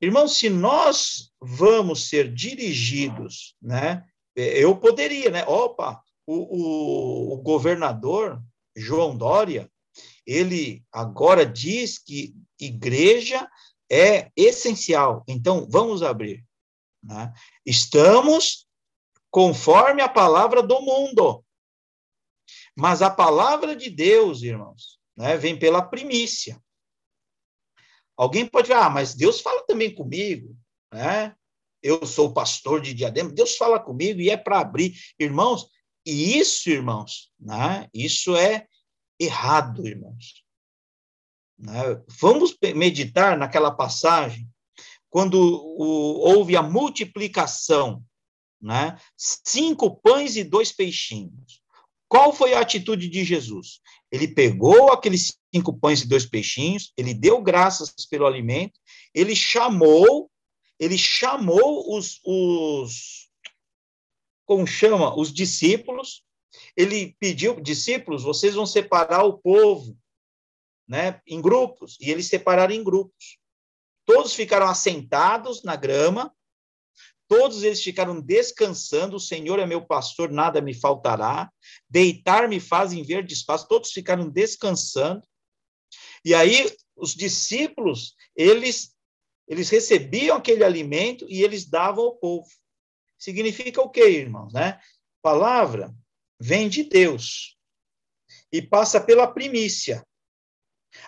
[0.00, 4.04] Irmãos, se nós vamos ser dirigidos, né?
[4.34, 5.44] Eu poderia, né?
[5.46, 8.40] Opa, o, o, o governador
[8.76, 9.68] João Dória,
[10.28, 13.48] ele agora diz que igreja
[13.90, 15.24] é essencial.
[15.26, 16.44] Então, vamos abrir.
[17.02, 17.32] Né?
[17.64, 18.68] Estamos
[19.30, 21.42] conforme a palavra do mundo.
[22.76, 26.62] Mas a palavra de Deus, irmãos, né, vem pela primícia.
[28.14, 30.54] Alguém pode falar, ah, mas Deus fala também comigo,
[30.92, 31.34] né?
[31.82, 34.98] Eu sou pastor de diadema, Deus fala comigo e é para abrir.
[35.18, 35.68] Irmãos,
[36.04, 38.66] e isso, irmãos, né, isso é
[39.18, 40.44] errado, irmãos.
[41.58, 42.02] Né?
[42.20, 44.48] Vamos meditar naquela passagem
[45.10, 48.04] quando houve a multiplicação,
[48.60, 48.98] né?
[49.16, 51.62] Cinco pães e dois peixinhos.
[52.08, 53.80] Qual foi a atitude de Jesus?
[54.10, 58.78] Ele pegou aqueles cinco pães e dois peixinhos, ele deu graças pelo alimento,
[59.14, 60.30] ele chamou,
[60.78, 63.28] ele chamou os, os
[64.46, 66.22] como chama, os discípulos,
[66.76, 69.96] ele pediu, discípulos, vocês vão separar o povo,
[70.86, 73.38] né, em grupos, e eles separaram em grupos.
[74.06, 76.34] Todos ficaram assentados na grama,
[77.28, 81.52] todos eles ficaram descansando, o Senhor é meu pastor, nada me faltará,
[81.88, 85.22] deitar-me fazem ver despaço, todos ficaram descansando.
[86.24, 88.96] E aí os discípulos, eles
[89.46, 92.48] eles recebiam aquele alimento e eles davam ao povo.
[93.18, 94.78] Significa o quê, irmãos, né?
[95.22, 95.94] Palavra
[96.40, 97.56] vem de Deus
[98.52, 100.06] e passa pela primícia.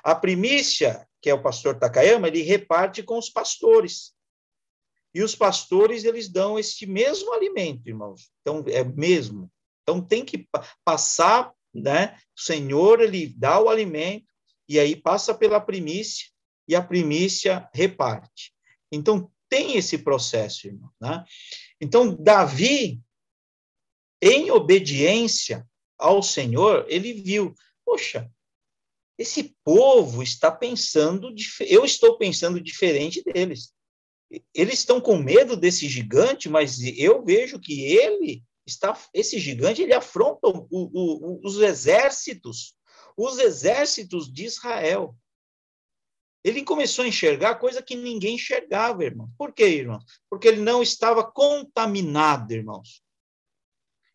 [0.03, 4.15] A primícia, que é o pastor Takayama, ele reparte com os pastores.
[5.15, 8.31] E os pastores, eles dão este mesmo alimento, irmãos.
[8.41, 9.51] Então, é mesmo.
[9.83, 10.49] Então, tem que
[10.85, 12.17] passar, né?
[12.37, 14.27] O Senhor, ele dá o alimento,
[14.69, 16.29] e aí passa pela primícia,
[16.69, 18.55] e a primícia reparte.
[18.93, 20.91] Então, tem esse processo, irmão.
[21.01, 21.25] Né?
[21.81, 23.01] Então, Davi,
[24.23, 25.67] em obediência
[25.99, 27.55] ao Senhor, ele viu,
[27.85, 28.31] poxa,
[29.19, 33.73] esse povo está pensando, eu estou pensando diferente deles.
[34.55, 39.93] Eles estão com medo desse gigante, mas eu vejo que ele está, esse gigante, ele
[39.93, 42.75] afronta o, o, os exércitos,
[43.17, 45.15] os exércitos de Israel.
[46.43, 49.31] Ele começou a enxergar coisa que ninguém enxergava, irmão.
[49.37, 49.99] Por quê, irmão?
[50.31, 53.03] Porque ele não estava contaminado, irmãos.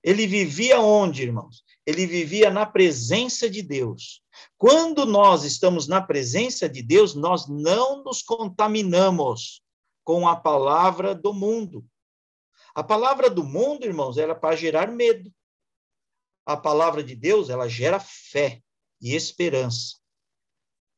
[0.06, 1.63] Ele vivia onde, irmãos?
[1.84, 4.22] Ele vivia na presença de Deus.
[4.56, 9.63] Quando nós estamos na presença de Deus, nós não nos contaminamos
[10.04, 11.84] com a palavra do mundo.
[12.76, 15.34] A palavra do mundo, irmãos, era para gerar medo.
[16.46, 18.62] A palavra de Deus, ela gera fé
[19.02, 19.96] e esperança.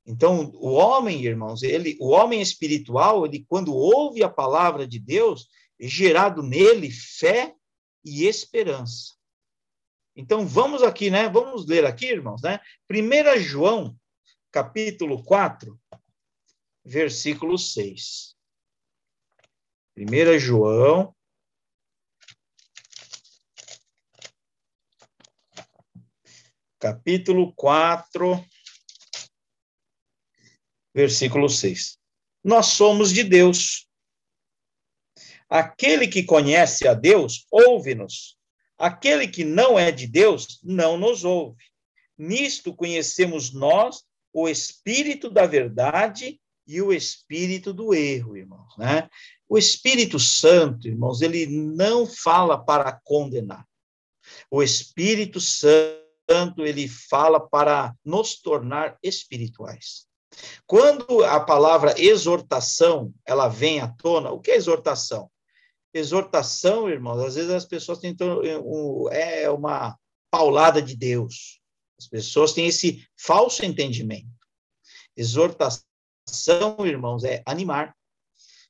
[0.06, 5.48] Então, o homem, irmãos, ele, o homem espiritual, ele quando ouve a palavra de Deus,
[5.80, 7.57] é gerado nele fé
[8.08, 9.16] e esperança.
[10.16, 11.30] Então, vamos aqui, né?
[11.30, 12.60] Vamos ler aqui, irmãos, né?
[12.90, 13.96] 1 João,
[14.52, 15.80] capítulo 4,
[16.84, 18.36] versículo 6.
[19.98, 21.16] 1 João,
[26.80, 28.44] capítulo 4,
[30.96, 32.00] versículo 6.
[32.44, 33.87] Nós somos de Deus
[35.50, 38.38] Aquele que conhece a Deus, ouve-nos.
[38.78, 41.64] Aquele que não é de Deus, não nos ouve.
[42.18, 49.10] Nisto conhecemos nós o espírito da verdade e o espírito do erro, irmãos, né?
[49.50, 53.66] O Espírito Santo, irmãos, ele não fala para condenar.
[54.52, 55.86] O Espírito Santo,
[56.66, 60.06] ele fala para nos tornar espirituais.
[60.66, 65.32] Quando a palavra exortação, ela vem à tona, o que é exortação?
[65.94, 68.42] Exortação, irmãos, às vezes as pessoas tentam
[69.12, 69.98] é uma
[70.30, 71.60] paulada de Deus.
[72.00, 74.28] As pessoas têm esse falso entendimento.
[75.16, 75.86] Exortação,
[76.86, 77.96] irmãos, é animar.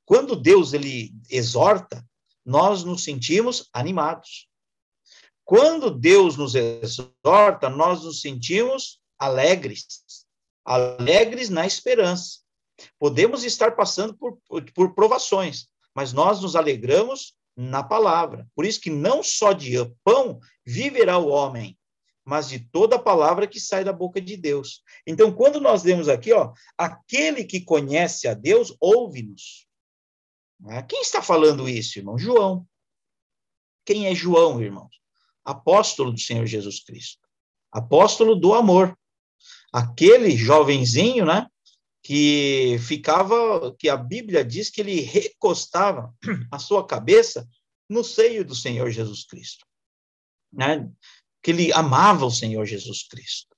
[0.05, 2.05] Quando Deus ele exorta,
[2.45, 4.47] nós nos sentimos animados.
[5.43, 10.25] Quando Deus nos exorta, nós nos sentimos alegres,
[10.63, 12.39] alegres na esperança.
[12.99, 14.39] Podemos estar passando por,
[14.73, 18.47] por provações, mas nós nos alegramos na palavra.
[18.53, 21.75] Por isso que não só de pão viverá o homem,
[22.23, 24.83] mas de toda palavra que sai da boca de Deus.
[25.07, 29.65] Então, quando nós lemos aqui, ó, aquele que conhece a Deus, ouve-nos.
[30.59, 30.83] Né?
[30.83, 32.15] Quem está falando isso, irmão?
[32.15, 32.67] João.
[33.83, 35.01] Quem é João, irmãos?
[35.43, 37.27] Apóstolo do Senhor Jesus Cristo.
[37.71, 38.95] Apóstolo do amor.
[39.73, 41.47] Aquele jovenzinho, né?
[42.07, 46.13] Que ficava, que a Bíblia diz que ele recostava
[46.49, 47.45] a sua cabeça
[47.89, 49.65] no seio do Senhor Jesus Cristo.
[50.53, 50.89] Né?
[51.43, 53.53] Que ele amava o Senhor Jesus Cristo.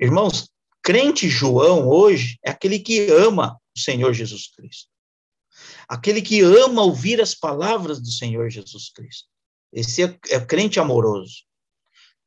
[0.00, 0.50] Irmãos,
[0.82, 4.88] crente João hoje é aquele que ama o Senhor Jesus Cristo
[5.88, 9.26] aquele que ama ouvir as palavras do Senhor Jesus Cristo.
[9.72, 11.44] Esse é, é crente amoroso.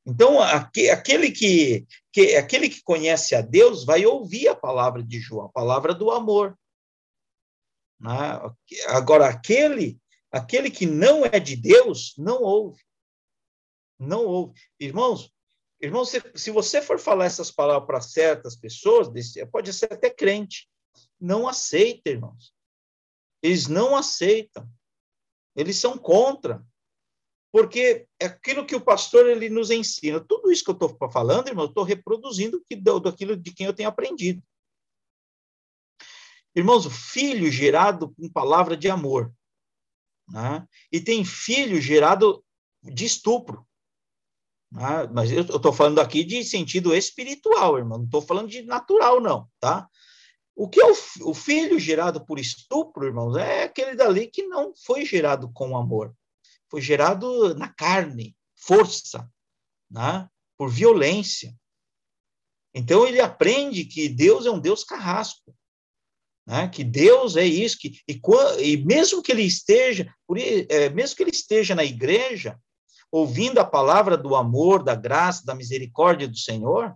[0.05, 5.45] Então, aquele que, que, aquele que conhece a Deus vai ouvir a palavra de João,
[5.45, 6.57] a palavra do amor.
[7.99, 8.11] Né?
[8.87, 9.99] Agora, aquele,
[10.31, 12.81] aquele que não é de Deus, não ouve.
[13.99, 14.59] Não ouve.
[14.79, 15.31] Irmãos,
[15.79, 19.07] irmãos se, se você for falar essas palavras para certas pessoas,
[19.51, 20.67] pode ser até crente,
[21.19, 22.51] não aceita, irmãos.
[23.43, 24.67] Eles não aceitam.
[25.55, 26.65] Eles são contra.
[27.51, 30.19] Porque é aquilo que o pastor ele nos ensina.
[30.21, 33.73] Tudo isso que eu estou falando, irmão, eu estou reproduzindo que, daquilo de quem eu
[33.73, 34.41] tenho aprendido.
[36.55, 39.33] Irmãos, o filho gerado com palavra de amor.
[40.29, 40.65] Né?
[40.91, 42.43] E tem filho gerado
[42.83, 43.67] de estupro.
[44.71, 45.07] Né?
[45.13, 47.97] Mas eu estou falando aqui de sentido espiritual, irmão.
[47.99, 49.89] Não estou falando de natural, não, tá?
[50.55, 50.95] O que é o,
[51.29, 56.15] o filho gerado por estupro, irmãos, é aquele dali que não foi gerado com amor.
[56.71, 59.29] Foi gerado na carne, força,
[59.89, 60.27] né?
[60.57, 61.53] por violência.
[62.73, 65.53] Então ele aprende que Deus é um Deus carrasco,
[66.47, 66.69] né?
[66.69, 68.21] que Deus é isso, que, e,
[68.63, 72.57] e mesmo que ele esteja, por, é, mesmo que ele esteja na igreja,
[73.11, 76.95] ouvindo a palavra do amor, da graça, da misericórdia do Senhor,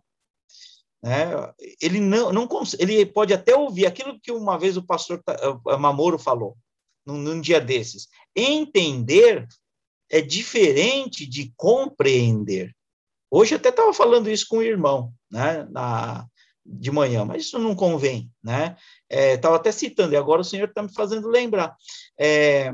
[1.04, 1.54] né?
[1.80, 5.22] Ele não, não ele pode até ouvir aquilo que uma vez o pastor
[5.78, 6.58] Mamoro falou,
[7.06, 8.08] num, num dia desses.
[8.36, 9.48] Entender
[10.10, 12.76] é diferente de compreender.
[13.30, 16.26] Hoje até estava falando isso com o irmão, né, na,
[16.66, 18.76] de manhã, mas isso não convém, né?
[19.10, 21.76] Estava é, até citando, e agora o senhor está me fazendo lembrar.
[22.20, 22.72] É,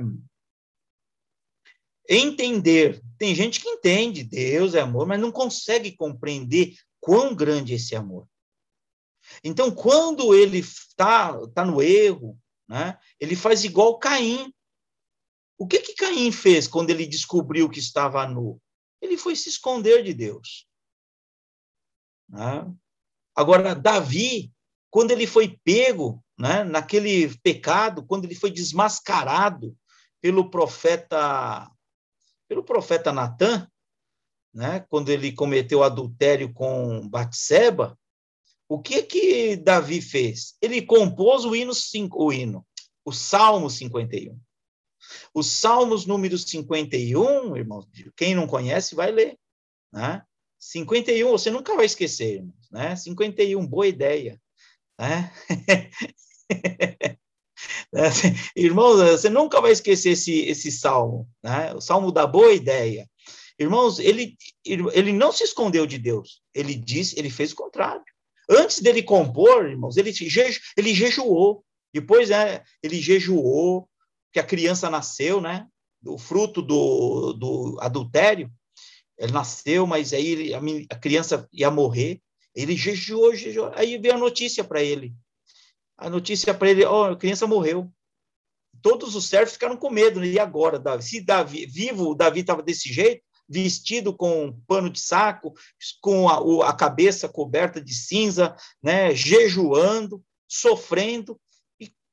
[2.08, 7.76] entender, tem gente que entende, Deus é amor, mas não consegue compreender quão grande é
[7.76, 8.28] esse amor.
[9.44, 14.54] Então, quando ele está tá no erro, né, ele faz igual Caim.
[15.62, 18.60] O que que Caim fez quando ele descobriu que estava nu?
[19.00, 20.68] Ele foi se esconder de Deus.
[22.28, 22.68] Né?
[23.36, 24.52] Agora, Davi,
[24.90, 29.78] quando ele foi pego né, naquele pecado, quando ele foi desmascarado
[30.20, 31.70] pelo profeta
[32.48, 33.70] pelo profeta Natan,
[34.52, 37.96] né, quando ele cometeu adultério com Batseba,
[38.68, 40.58] o que que Davi fez?
[40.60, 41.72] Ele compôs o hino,
[42.14, 42.66] o hino,
[43.06, 44.42] o Salmo 51.
[45.34, 49.38] Os Salmos número 51, irmãos, quem não conhece vai ler,
[49.92, 50.24] né?
[50.60, 52.96] 51, você nunca vai esquecer, irmãos, né?
[52.96, 54.40] 51, boa ideia,
[55.00, 55.32] né?
[58.56, 61.74] Irmãos, você nunca vai esquecer esse, esse salmo, né?
[61.74, 63.08] O salmo da boa ideia.
[63.60, 66.42] Irmãos, ele, ele não se escondeu de Deus.
[66.54, 68.04] Ele disse, ele fez o contrário.
[68.50, 70.12] Antes dele compor, irmãos, ele,
[70.78, 71.64] ele jejuou.
[71.94, 73.88] Depois, né, ele jejuou,
[74.32, 75.68] que a criança nasceu, né?
[76.06, 78.52] O fruto do, do adultério.
[79.18, 80.52] Ele nasceu, mas aí
[80.90, 82.22] a, criança ia morrer.
[82.56, 83.72] Ele jejuou, jejuou.
[83.76, 85.14] Aí veio a notícia para ele.
[85.98, 87.92] A notícia para ele, ó, oh, a criança morreu.
[88.82, 90.20] Todos os servos ficaram com medo.
[90.20, 90.28] Né?
[90.28, 91.04] E agora, Davi?
[91.04, 95.54] Se Davi, vivo, Davi estava desse jeito, vestido com um pano de saco,
[96.02, 101.40] com a, a cabeça coberta de cinza, né, jejuando, sofrendo.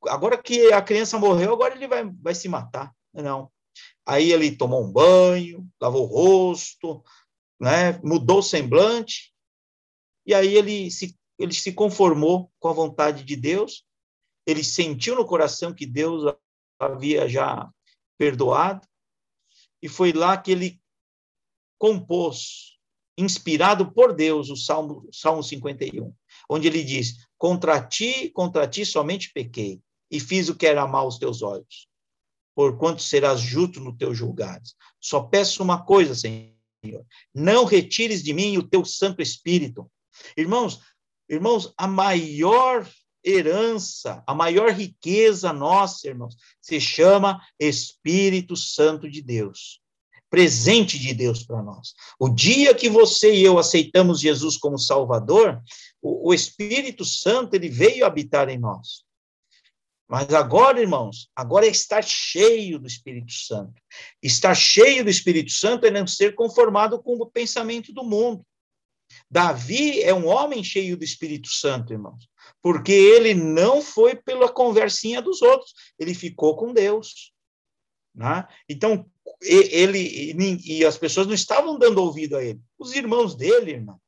[0.06, 2.94] Agora que a criança morreu, agora ele vai, vai se matar.
[3.12, 3.50] Não.
[4.06, 7.02] Aí ele tomou um banho, lavou o rosto,
[7.60, 9.34] né, mudou o semblante,
[10.24, 13.84] e aí ele se, ele se conformou com a vontade de Deus,
[14.46, 16.34] ele sentiu no coração que Deus
[16.78, 17.68] havia já
[18.16, 18.86] perdoado,
[19.82, 20.80] e foi lá que ele
[21.78, 22.78] compôs,
[23.16, 26.14] inspirado por Deus, o Salmo, Salmo 51,
[26.48, 29.80] onde ele diz: Contra ti, contra ti somente pequei,
[30.10, 31.88] e fiz o que era mal aos teus olhos,
[32.54, 34.74] porquanto serás justo no teu julgados.
[35.00, 37.04] Só peço uma coisa, Senhor,
[37.34, 39.90] não retires de mim o teu Santo Espírito.
[40.36, 40.80] Irmãos,
[41.28, 42.88] irmãos, a maior
[43.24, 49.80] herança, a maior riqueza nossa, irmãos, se chama Espírito Santo de Deus.
[50.30, 51.94] presente de Deus para nós.
[52.18, 55.62] O dia que você e eu aceitamos Jesus como Salvador,
[56.02, 59.04] o, o Espírito Santo ele veio habitar em nós.
[60.08, 63.74] Mas agora, irmãos, agora é estar cheio do Espírito Santo.
[64.22, 68.44] Estar cheio do Espírito Santo é não ser conformado com o pensamento do mundo.
[69.30, 72.28] Davi é um homem cheio do Espírito Santo, irmãos,
[72.62, 77.32] porque ele não foi pela conversinha dos outros, ele ficou com Deus.
[78.14, 78.46] Né?
[78.68, 79.10] Então,
[79.42, 82.60] ele e as pessoas não estavam dando ouvido a ele.
[82.78, 84.00] Os irmãos dele, irmão,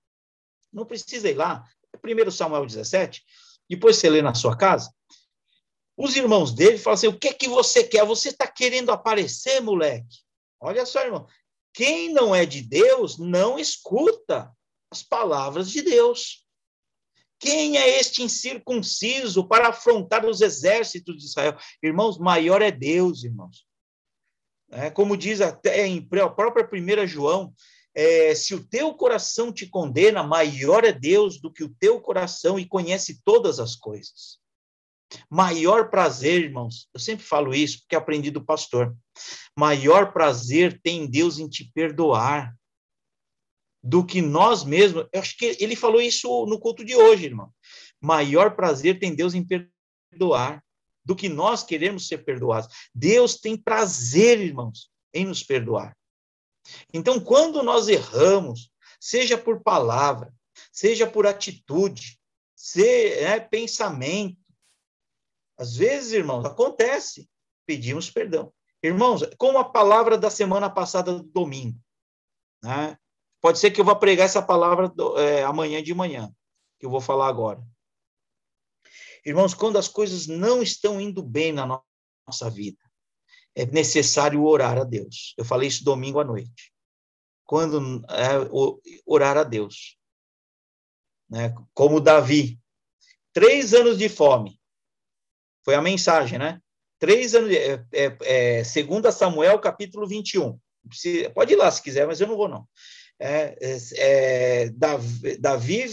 [0.72, 1.62] não precisa ir lá.
[2.00, 3.22] Primeiro Samuel 17,
[3.68, 4.90] depois você lê na sua casa.
[6.02, 8.06] Os irmãos dele falam assim: o que é que você quer?
[8.06, 10.20] Você está querendo aparecer, moleque?
[10.58, 11.26] Olha só, irmão.
[11.74, 14.50] Quem não é de Deus não escuta
[14.90, 16.46] as palavras de Deus.
[17.38, 21.58] Quem é este incircunciso para afrontar os exércitos de Israel?
[21.82, 23.66] Irmãos, maior é Deus, irmãos.
[24.70, 27.52] É, como diz até em a própria primeira João,
[27.94, 32.58] é, se o teu coração te condena, maior é Deus do que o teu coração
[32.58, 34.39] e conhece todas as coisas.
[35.28, 38.96] Maior prazer, irmãos, eu sempre falo isso porque aprendi do pastor.
[39.56, 42.54] Maior prazer tem Deus em te perdoar
[43.82, 45.06] do que nós mesmos.
[45.12, 47.52] Eu acho que ele falou isso no culto de hoje, irmão.
[48.00, 50.62] Maior prazer tem Deus em perdoar
[51.04, 52.72] do que nós queremos ser perdoados.
[52.94, 55.96] Deus tem prazer, irmãos, em nos perdoar.
[56.92, 60.32] Então, quando nós erramos, seja por palavra,
[60.72, 62.18] seja por atitude,
[62.54, 64.39] seja é, pensamento,
[65.60, 67.28] às vezes, irmãos, acontece,
[67.66, 68.50] pedimos perdão.
[68.82, 71.78] Irmãos, como a palavra da semana passada do domingo,
[72.62, 72.96] né?
[73.42, 76.34] Pode ser que eu vá pregar essa palavra do, é, amanhã de manhã,
[76.78, 77.62] que eu vou falar agora.
[79.24, 81.66] Irmãos, quando as coisas não estão indo bem na
[82.26, 82.80] nossa vida,
[83.54, 85.34] é necessário orar a Deus.
[85.36, 86.72] Eu falei isso domingo à noite.
[87.44, 88.48] Quando é,
[89.04, 89.98] orar a Deus.
[91.28, 91.54] Né?
[91.74, 92.58] Como Davi,
[93.32, 94.59] três anos de fome.
[95.64, 96.60] Foi a mensagem, né?
[96.98, 100.58] Três anos, é, é, é, segundo Samuel, capítulo 21.
[101.34, 102.66] Pode ir lá se quiser, mas eu não vou, não
[103.20, 105.86] é, é, é Davi, Davi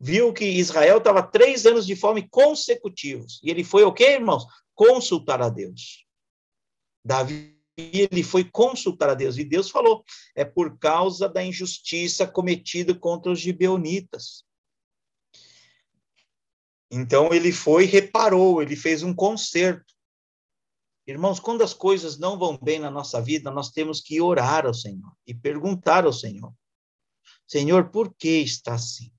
[0.00, 3.40] viu que Israel estava três anos de fome consecutivos.
[3.42, 4.46] E ele foi o quê, irmãos?
[4.74, 6.06] Consultar a Deus.
[7.04, 10.04] Davi ele foi consultar a Deus e Deus falou:
[10.34, 14.44] é por causa da injustiça cometida contra os gibeonitas.
[16.90, 19.92] Então ele foi, reparou, ele fez um conserto.
[21.06, 24.74] Irmãos, quando as coisas não vão bem na nossa vida, nós temos que orar ao
[24.74, 26.52] Senhor e perguntar ao Senhor.
[27.46, 29.10] Senhor, por que está assim?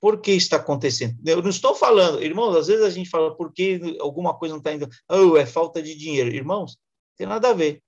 [0.00, 1.18] Por que está acontecendo?
[1.24, 4.58] Eu não estou falando, irmãos, às vezes a gente fala por que alguma coisa não
[4.58, 4.88] está indo.
[5.08, 6.34] Oh, é falta de dinheiro.
[6.34, 6.78] Irmãos,
[7.16, 7.82] tem nada a ver.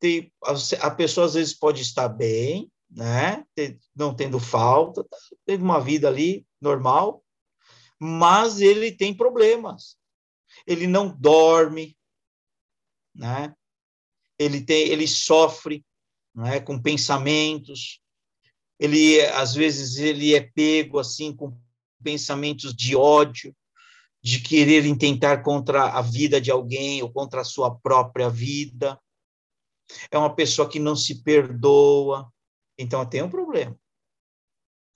[0.00, 3.44] Tem, a, a pessoa às vezes pode estar bem, né?
[3.94, 5.06] não tendo falta,
[5.44, 7.22] teve uma vida ali normal,
[7.98, 9.96] mas ele tem problemas.
[10.66, 11.96] Ele não dorme,
[13.14, 13.54] né?
[14.38, 15.84] Ele tem, ele sofre,
[16.34, 16.60] né?
[16.60, 18.00] Com pensamentos,
[18.78, 21.58] ele às vezes ele é pego assim com
[22.02, 23.54] pensamentos de ódio,
[24.22, 29.00] de querer intentar contra a vida de alguém ou contra a sua própria vida.
[30.10, 32.30] É uma pessoa que não se perdoa.
[32.78, 33.78] Então tem um problema.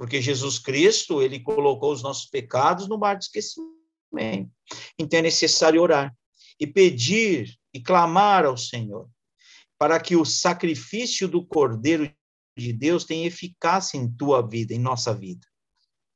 [0.00, 4.50] Porque Jesus Cristo, ele colocou os nossos pecados no mar de esquecimento.
[4.98, 6.16] Então é necessário orar
[6.58, 9.10] e pedir e clamar ao Senhor
[9.78, 12.10] para que o sacrifício do Cordeiro
[12.56, 15.46] de Deus tem eficácia em tua vida, em nossa vida.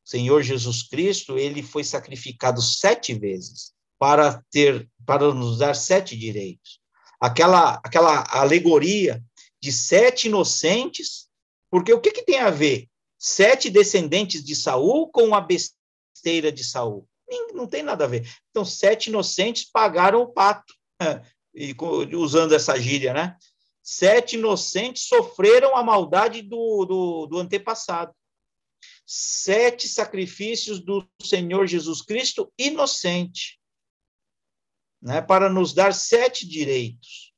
[0.03, 6.17] O Senhor Jesus Cristo, ele foi sacrificado sete vezes para ter, para nos dar sete
[6.17, 6.81] direitos.
[7.21, 9.23] Aquela, aquela alegoria
[9.63, 11.29] de sete inocentes,
[11.71, 12.89] porque o que, que tem a ver
[13.27, 17.09] sete descendentes de Saul com a besteira de Saul?
[17.55, 18.31] Não tem nada a ver.
[18.51, 20.75] Então, sete inocentes pagaram o pato,
[21.55, 21.75] e
[22.15, 23.35] usando essa gíria, né?
[23.83, 28.15] Sete inocentes sofreram a maldade do, do, do antepassado.
[29.07, 33.59] Sete sacrifícios do Senhor Jesus Cristo inocente,
[35.01, 37.33] né, para nos dar sete direitos.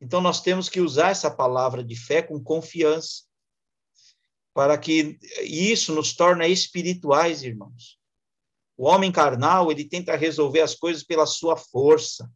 [0.00, 3.24] Então, nós temos que usar essa palavra de fé com confiança,
[4.52, 7.98] para que isso nos torne espirituais, irmãos.
[8.76, 12.30] O homem carnal, ele tenta resolver as coisas pela sua força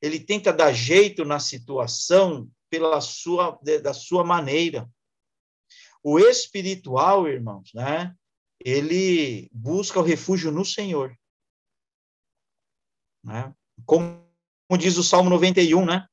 [0.00, 4.90] ele tenta dar jeito na situação pela sua, da sua maneira.
[6.02, 8.14] O espiritual, irmãos, né?
[8.64, 11.16] Ele busca o refúgio no Senhor.
[13.22, 13.54] Né?
[13.84, 14.20] Como,
[14.78, 16.06] diz o Salmo 91, né?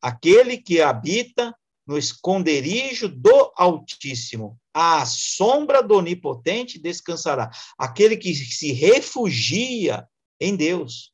[0.00, 1.56] Aquele que habita
[1.92, 7.50] no esconderijo do Altíssimo, à sombra do Onipotente descansará.
[7.76, 10.08] Aquele que se refugia
[10.40, 11.12] em Deus,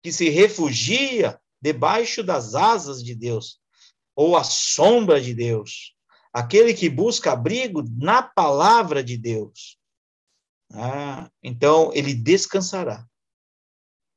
[0.00, 3.58] que se refugia debaixo das asas de Deus,
[4.14, 5.96] ou à sombra de Deus,
[6.32, 9.76] aquele que busca abrigo na palavra de Deus.
[10.72, 13.04] Ah, então, ele descansará.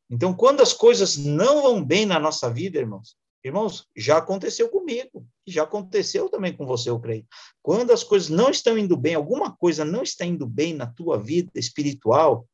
[0.07, 5.25] Então, quando as coisas não vão bem na nossa vida, irmãos, irmãos, já aconteceu comigo,
[5.47, 7.25] já aconteceu também com você, eu creio.
[7.61, 11.17] Quando as coisas não estão indo bem, alguma coisa não está indo bem na tua
[11.17, 12.47] vida espiritual,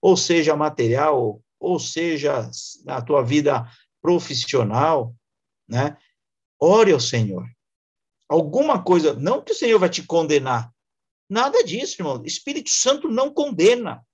[0.00, 2.50] ou seja, material, ou seja,
[2.84, 3.70] na tua vida
[4.00, 5.14] profissional,
[5.68, 5.96] né?
[6.58, 7.46] Ore ao Senhor.
[8.28, 10.72] Alguma coisa, não que o Senhor vai te condenar,
[11.28, 12.22] nada disso, irmão.
[12.24, 14.04] Espírito Santo não condena.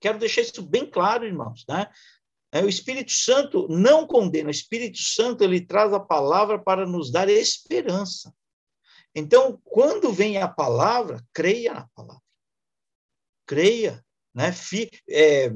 [0.00, 1.90] Quero deixar isso bem claro, irmãos, né?
[2.50, 7.12] É, o Espírito Santo não condena, o Espírito Santo ele traz a palavra para nos
[7.12, 8.34] dar esperança.
[9.14, 12.22] Então, quando vem a palavra, creia na palavra.
[13.46, 14.52] Creia, né?
[15.08, 15.50] é,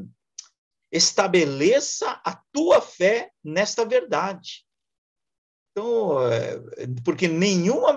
[0.90, 4.66] estabeleça a tua fé nesta verdade.
[5.70, 6.58] Então, é,
[7.04, 7.96] porque nenhuma.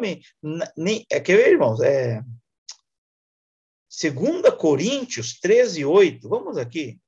[0.78, 1.82] Nem, é, ver, irmãos?
[1.82, 2.22] É,
[4.02, 6.28] 2 Coríntios 13, 8.
[6.30, 7.00] Vamos aqui.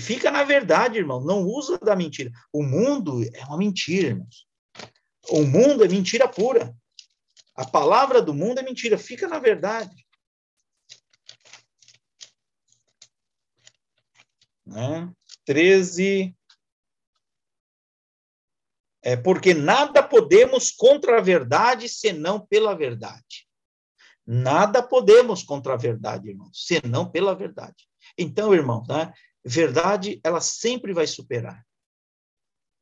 [0.00, 1.20] Fica na verdade, irmão.
[1.20, 2.30] Não usa da mentira.
[2.52, 4.46] O mundo é uma mentira, irmãos.
[5.28, 6.74] O mundo é mentira pura.
[7.54, 8.96] A palavra do mundo é mentira.
[8.96, 10.06] Fica na verdade.
[14.64, 15.12] Né?
[15.44, 16.34] 13.
[19.02, 23.48] É porque nada podemos contra a verdade senão pela verdade.
[24.26, 27.88] Nada podemos contra a verdade, irmãos, senão pela verdade.
[28.16, 29.12] Então, irmãos, né,
[29.44, 31.64] verdade, ela sempre vai superar.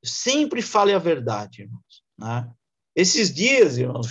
[0.05, 2.05] Sempre fale a verdade, irmãos.
[2.17, 2.51] Né?
[2.95, 4.07] Esses dias, irmãos,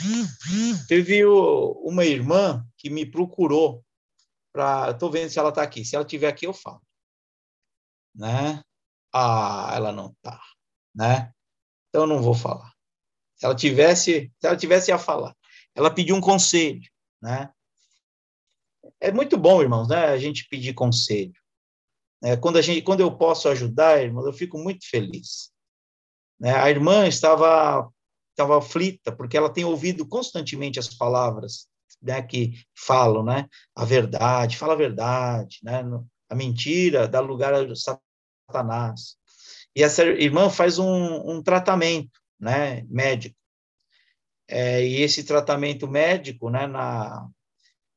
[0.88, 3.84] teve uma irmã que me procurou
[4.54, 4.92] para.
[4.92, 5.84] Estou vendo se ela está aqui.
[5.84, 6.82] Se ela estiver aqui, eu falo.
[8.16, 8.62] Né?
[9.14, 10.42] Ah, ela não está.
[10.96, 11.32] Né?
[11.90, 12.74] Então não vou falar.
[13.36, 15.36] Se ela tivesse, se ela tivesse a falar.
[15.76, 16.82] Ela pediu um conselho
[17.22, 17.50] né?
[19.00, 20.06] É muito bom, irmãos, né?
[20.06, 21.34] A gente pedir conselho.
[22.24, 25.52] É, quando a gente, quando eu posso ajudar, irmãos, eu fico muito feliz.
[26.40, 26.56] Né?
[26.56, 27.90] A irmã estava
[28.32, 31.68] estava aflita porque ela tem ouvido constantemente as palavras
[32.00, 33.48] né, que falam, né?
[33.76, 35.84] A verdade, fala a verdade, né?
[36.30, 39.16] A mentira dá lugar a Satanás.
[39.76, 42.84] E essa irmã faz um, um tratamento, né?
[42.88, 43.38] Médico
[44.48, 47.28] é, e esse tratamento médico, né, na,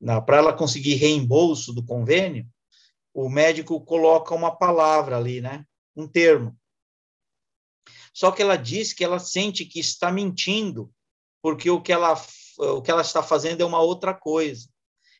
[0.01, 2.47] na para ela conseguir reembolso do convênio,
[3.15, 5.65] o médico coloca uma palavra ali, né,
[5.97, 6.57] um termo.
[8.13, 10.91] Só que ela diz que ela sente que está mentindo,
[11.43, 12.21] porque o que ela,
[12.59, 14.69] o que ela está fazendo é uma outra coisa.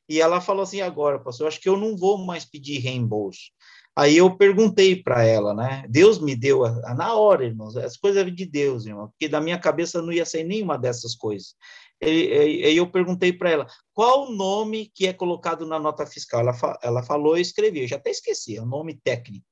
[0.09, 3.53] E ela falou assim: agora, pastor, acho que eu não vou mais pedir reembolso.
[3.95, 5.85] Aí eu perguntei para ela, né?
[5.89, 9.41] Deus me deu a, a, na hora, irmãos, as coisas de Deus, irmão, porque da
[9.41, 11.55] minha cabeça não ia sair nenhuma dessas coisas.
[12.03, 16.41] Aí eu perguntei para ela, qual o nome que é colocado na nota fiscal?
[16.41, 19.45] Ela, fa, ela falou, eu escrevi, eu já até esqueci, é o um nome técnico.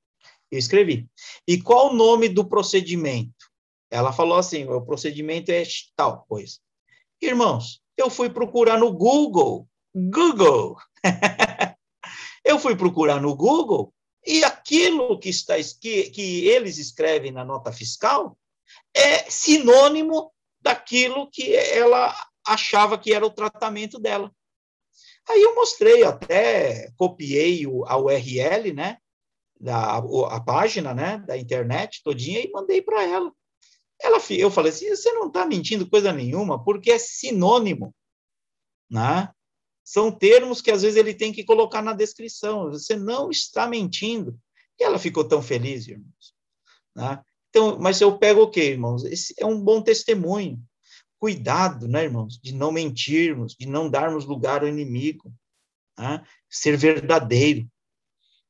[0.51, 1.07] Eu escrevi.
[1.47, 3.49] E qual o nome do procedimento?
[3.91, 5.63] Ela falou assim, o procedimento é
[5.95, 6.57] tal coisa.
[7.21, 10.77] Irmãos, eu fui procurar no Google, Google.
[12.45, 13.93] eu fui procurar no Google
[14.27, 18.39] e aquilo que, está, que, que eles escrevem na nota fiscal
[18.95, 22.15] é sinônimo daquilo que ela
[22.53, 24.33] achava que era o tratamento dela.
[25.29, 28.99] Aí eu mostrei, até copiei o, a URL, né,
[29.61, 33.33] da, a página, né, da internet todinha e mandei para ela.
[34.01, 37.95] Ela, eu falei assim, você não está mentindo coisa nenhuma, porque é sinônimo,
[38.89, 39.31] né?
[39.85, 42.71] São termos que às vezes ele tem que colocar na descrição.
[42.71, 44.39] Você não está mentindo.
[44.79, 46.35] E ela ficou tão feliz, irmãos.
[46.95, 47.23] Né?
[47.49, 49.03] Então, mas eu pego o quê, irmãos?
[49.05, 50.63] Esse é um bom testemunho.
[51.19, 55.33] Cuidado, né, irmãos, de não mentirmos, de não darmos lugar ao inimigo.
[55.99, 56.25] Né?
[56.49, 57.69] Ser verdadeiro.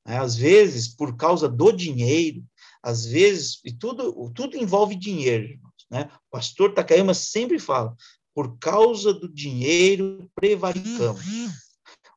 [0.07, 0.19] Né?
[0.19, 2.45] Às vezes, por causa do dinheiro,
[2.83, 5.87] às vezes, e tudo, tudo envolve dinheiro, irmãos.
[5.91, 6.11] Né?
[6.29, 7.97] O pastor Takayama sempre fala:
[8.35, 11.27] por causa do dinheiro, prevaricamos.
[11.27, 11.51] Uhum.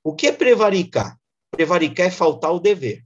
[0.03, 1.17] O que é prevaricar?
[1.49, 3.05] Prevaricar é faltar o dever.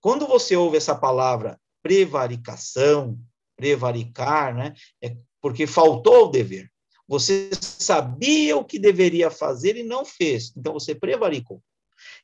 [0.00, 3.18] Quando você ouve essa palavra prevaricação,
[3.56, 6.69] prevaricar, né, é porque faltou o dever.
[7.10, 11.60] Você sabia o que deveria fazer e não fez, então você prevaricou.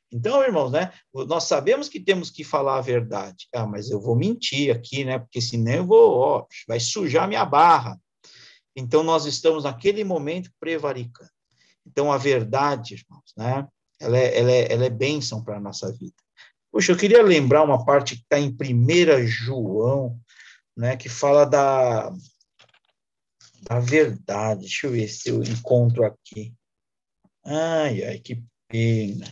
[0.09, 3.49] Então, irmãos, né, nós sabemos que temos que falar a verdade.
[3.53, 7.43] Ah, mas eu vou mentir aqui, né, porque senão eu vou, ó, vai sujar minha
[7.43, 7.99] barra.
[8.73, 11.31] Então, nós estamos naquele momento prevaricando.
[11.85, 13.67] Então, a verdade, irmãos, né?
[13.99, 16.15] Ela é, ela é, ela é bênção para a nossa vida.
[16.71, 20.17] Poxa, eu queria lembrar uma parte que está em 1 João,
[20.77, 22.13] né, que fala da,
[23.67, 24.61] da verdade.
[24.61, 26.53] Deixa eu ver se eu encontro aqui.
[27.45, 29.31] Ai, ai, que pena.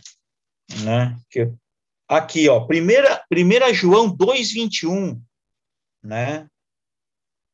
[0.84, 1.18] Né?
[2.08, 5.20] Aqui, ó, primeira, primeira João 2,21,
[6.02, 6.48] né?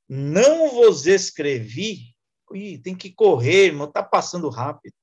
[0.08, 2.14] Não vos escrevi.
[2.52, 4.94] Ih, tem que correr, irmão, está passando rápido.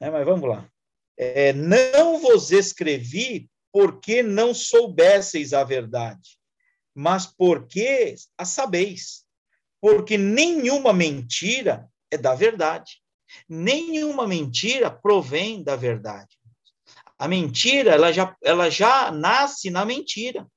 [0.00, 0.10] Né?
[0.10, 0.68] Mas vamos lá.
[1.16, 6.38] É, não vos escrevi porque não soubesseis a verdade,
[6.94, 9.23] mas porque a sabeis.
[9.84, 13.02] Porque nenhuma mentira é da verdade.
[13.46, 16.38] Nenhuma mentira provém da verdade.
[17.18, 20.48] A mentira, ela já, ela já nasce na mentira.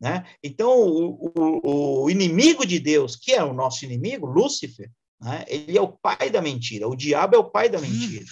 [0.00, 0.24] Né?
[0.40, 5.44] Então, o, o, o, inimigo de Deus, que é o nosso inimigo, Lúcifer, né?
[5.48, 8.24] ele é o pai da mentira, o diabo é o pai da mentira.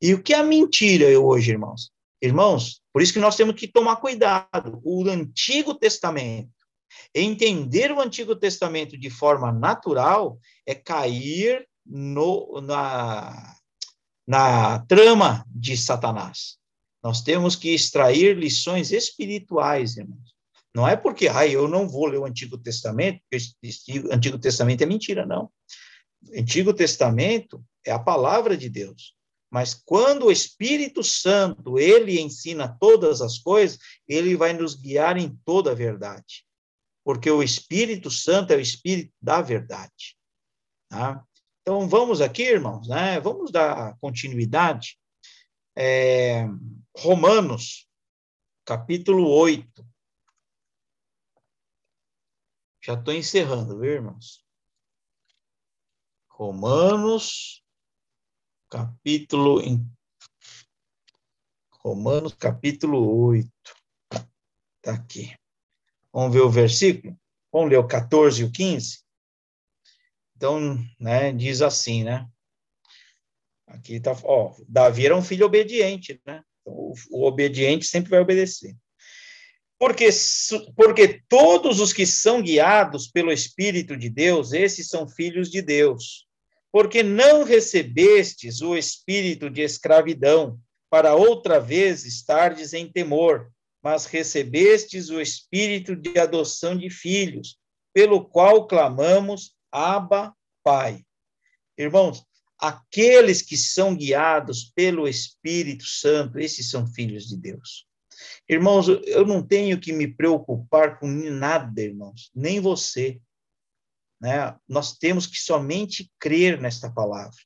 [0.00, 1.90] E o que é a mentira hoje, irmãos?
[2.22, 4.80] Irmãos, por isso que nós temos que tomar cuidado.
[4.84, 6.59] O Antigo Testamento,
[7.14, 13.56] entender o Antigo Testamento de forma natural é cair no, na,
[14.26, 16.58] na trama de Satanás.
[17.02, 20.34] Nós temos que extrair lições espirituais, irmãos.
[20.74, 24.82] Não é porque, ah, eu não vou ler o Antigo Testamento, porque o Antigo Testamento
[24.82, 25.50] é mentira, não.
[26.28, 29.14] O Antigo Testamento é a palavra de Deus.
[29.50, 35.36] Mas quando o Espírito Santo, ele ensina todas as coisas, ele vai nos guiar em
[35.44, 36.44] toda a verdade.
[37.04, 40.16] Porque o Espírito Santo é o Espírito da verdade.
[40.88, 41.24] Tá?
[41.62, 43.20] Então, vamos aqui, irmãos, né?
[43.20, 44.98] vamos dar continuidade.
[45.76, 46.44] É,
[46.96, 47.88] Romanos,
[48.64, 49.86] capítulo 8.
[52.82, 54.44] Já estou encerrando, viu, irmãos?
[56.28, 57.62] Romanos,
[58.70, 59.60] capítulo.
[61.72, 63.50] Romanos, capítulo 8.
[64.78, 65.39] Está aqui.
[66.12, 67.16] Vamos ver o versículo?
[67.52, 69.00] Vamos ler o 14 e o 15?
[70.36, 72.26] Então, né, diz assim, né?
[73.66, 76.42] Aqui está, ó, Davi era um filho obediente, né?
[76.64, 78.74] O, o obediente sempre vai obedecer.
[79.78, 80.08] Porque,
[80.76, 86.26] porque todos os que são guiados pelo Espírito de Deus, esses são filhos de Deus.
[86.70, 93.50] Porque não recebestes o espírito de escravidão, para outra vez estardes em temor,
[93.82, 97.58] mas recebestes o espírito de adoção de filhos,
[97.92, 101.04] pelo qual clamamos, Abba, Pai.
[101.76, 102.24] Irmãos,
[102.58, 107.86] aqueles que são guiados pelo Espírito Santo, esses são filhos de Deus.
[108.48, 113.18] Irmãos, eu não tenho que me preocupar com nada, irmãos, nem você.
[114.20, 114.54] Né?
[114.68, 117.38] Nós temos que somente crer nesta palavra.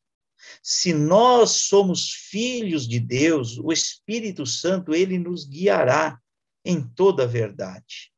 [0.63, 6.21] Se nós somos filhos de Deus, o Espírito Santo, ele nos guiará
[6.65, 8.13] em toda a verdade.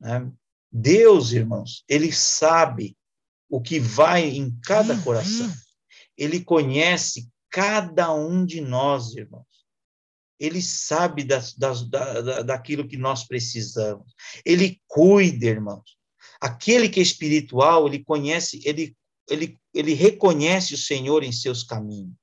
[0.00, 0.30] Né?
[0.70, 2.96] Deus, irmãos, ele sabe
[3.48, 5.52] o que vai em cada coração.
[6.16, 9.46] Ele conhece cada um de nós, irmãos.
[10.38, 14.14] Ele sabe das, das, da, daquilo que nós precisamos.
[14.44, 15.96] Ele cuida, irmãos.
[16.40, 18.94] Aquele que é espiritual, ele conhece, ele,
[19.28, 22.14] ele, ele reconhece o Senhor em seus caminhos.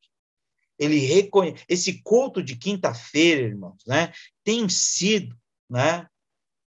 [0.80, 1.64] Ele reconhece.
[1.70, 4.12] Esse culto de quinta-feira, irmãos, né,
[4.44, 5.36] tem sido,
[5.70, 6.08] né,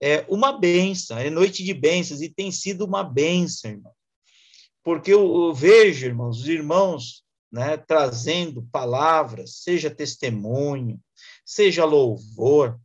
[0.01, 3.93] é uma benção, é noite de bênçãos e tem sido uma benção, irmão.
[4.83, 11.01] Porque eu, eu vejo, irmãos, os irmãos, né, trazendo palavras, seja testemunho,
[11.45, 12.79] seja louvor,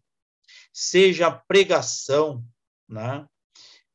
[0.74, 2.44] seja pregação,
[2.88, 3.26] né?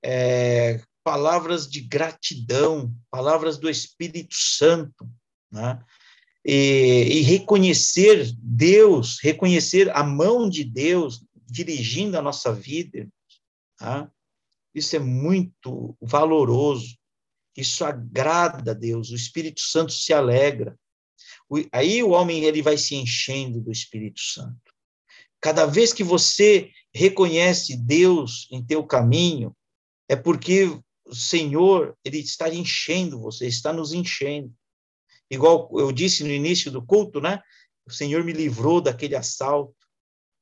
[0.04, 5.08] É, palavras de gratidão, palavras do Espírito Santo,
[5.50, 5.82] né?
[6.48, 13.08] E, e, reconhecer Deus, reconhecer a mão de Deus dirigindo a nossa vida,
[13.76, 14.08] tá?
[14.72, 16.96] isso é muito valoroso,
[17.56, 20.78] isso agrada a Deus, o Espírito Santo se alegra.
[21.72, 24.72] Aí o homem ele vai se enchendo do Espírito Santo.
[25.40, 29.56] Cada vez que você reconhece Deus em teu caminho,
[30.08, 30.64] é porque
[31.04, 34.52] o Senhor ele está enchendo você, está nos enchendo.
[35.30, 37.42] Igual eu disse no início do culto, né?
[37.86, 39.74] O Senhor me livrou daquele assalto.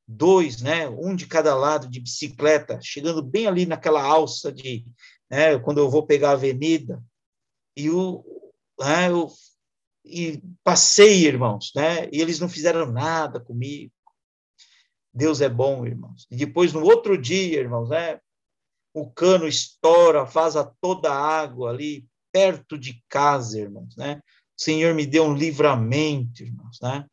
[0.07, 0.89] Dois, né?
[0.89, 4.85] Um de cada lado de bicicleta, chegando bem ali naquela alça de,
[5.31, 5.59] né?
[5.59, 7.03] Quando eu vou pegar a avenida
[7.77, 8.25] e o,
[8.79, 9.11] né?
[9.11, 9.31] Eu
[10.05, 12.09] e passei, irmãos, né?
[12.13, 13.93] E eles não fizeram nada comigo.
[15.13, 16.27] Deus é bom, irmãos.
[16.31, 18.21] E depois, no outro dia, irmãos, né?
[18.93, 24.21] O cano estoura, faz a toda a água ali perto de casa, irmãos, né?
[24.57, 27.07] Senhor me deu um livramento, irmãos, né?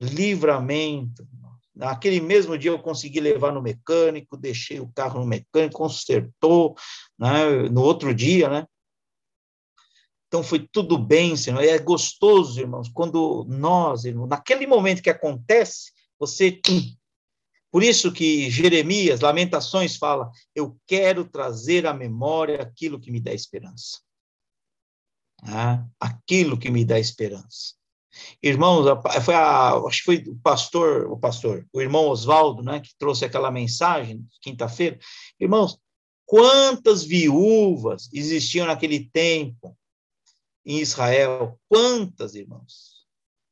[0.00, 1.26] Livramento.
[1.74, 6.76] Naquele mesmo dia eu consegui levar no mecânico, deixei o carro no mecânico, consertou,
[7.18, 7.68] né?
[7.70, 8.66] No outro dia, né?
[10.28, 11.62] Então foi tudo bem, Senhor.
[11.62, 16.60] É gostoso, irmãos, quando nós, irmãos, naquele momento que acontece, você
[17.70, 23.32] por isso que Jeremias, Lamentações fala: "Eu quero trazer à memória aquilo que me dá
[23.32, 23.98] esperança".
[25.46, 27.74] Ah, aquilo que me dá esperança.
[28.42, 28.86] Irmãos,
[29.24, 33.24] foi a, acho que foi o pastor, o pastor, o irmão Oswaldo, né, que trouxe
[33.24, 34.98] aquela mensagem quinta-feira.
[35.38, 35.78] Irmãos,
[36.24, 39.76] quantas viúvas existiam naquele tempo
[40.64, 41.58] em Israel?
[41.68, 43.04] Quantas, irmãos?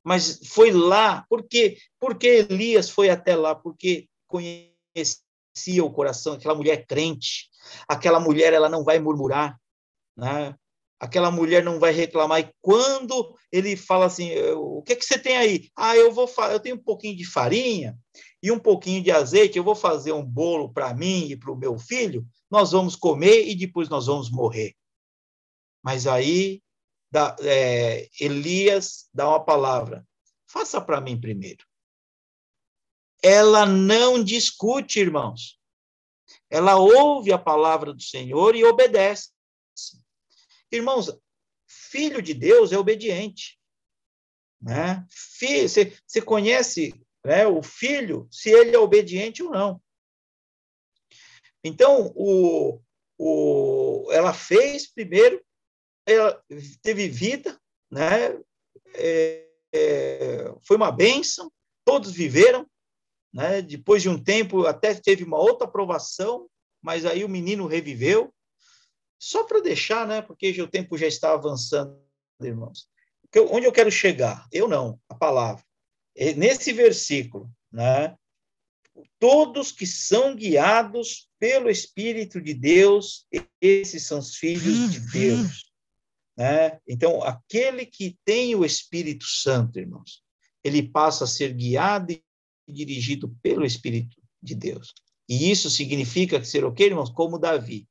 [0.05, 1.77] Mas foi lá, por quê?
[1.99, 7.51] Porque Elias foi até lá, porque conhecia o coração, aquela mulher crente,
[7.87, 9.61] aquela mulher, ela não vai murmurar,
[10.17, 10.57] né?
[11.03, 12.41] Aquela mulher não vai reclamar.
[12.41, 15.69] E quando ele fala assim, o que, que você tem aí?
[15.75, 17.99] Ah, eu vou eu tenho um pouquinho de farinha
[18.41, 21.57] e um pouquinho de azeite, eu vou fazer um bolo para mim e para o
[21.57, 24.77] meu filho, nós vamos comer e depois nós vamos morrer.
[25.83, 26.63] Mas aí
[27.11, 30.07] dá, é, Elias dá uma palavra,
[30.47, 31.67] faça para mim primeiro.
[33.21, 35.59] Ela não discute, irmãos.
[36.49, 39.32] Ela ouve a palavra do Senhor e obedece.
[40.73, 41.13] Irmãos,
[41.67, 43.59] filho de Deus é obediente.
[44.61, 45.07] Né?
[45.11, 46.95] Você, você conhece
[47.25, 49.81] né, o filho, se ele é obediente ou não.
[51.63, 52.81] Então, o,
[53.19, 55.45] o, ela fez primeiro,
[56.07, 56.43] ela
[56.83, 57.61] teve vida,
[57.91, 58.37] né?
[58.95, 61.51] É, é, foi uma bênção,
[61.85, 62.67] todos viveram,
[63.33, 63.63] né?
[63.63, 66.49] depois de um tempo até teve uma outra aprovação,
[66.83, 68.35] mas aí o menino reviveu,
[69.23, 70.21] só para deixar, né?
[70.21, 71.97] Porque o tempo já está avançando,
[72.41, 72.89] irmãos.
[73.53, 74.49] Onde eu quero chegar?
[74.51, 75.65] Eu não, a palavra.
[76.37, 78.17] Nesse versículo, né?
[79.21, 83.25] Todos que são guiados pelo Espírito de Deus,
[83.61, 85.73] esses são os filhos de Deus.
[86.37, 86.81] Né?
[86.89, 90.21] Então, aquele que tem o Espírito Santo, irmãos,
[90.65, 92.23] ele passa a ser guiado e
[92.73, 94.93] dirigido pelo Espírito de Deus.
[95.29, 97.09] E isso significa ser o quê, irmãos?
[97.09, 97.87] Como Davi.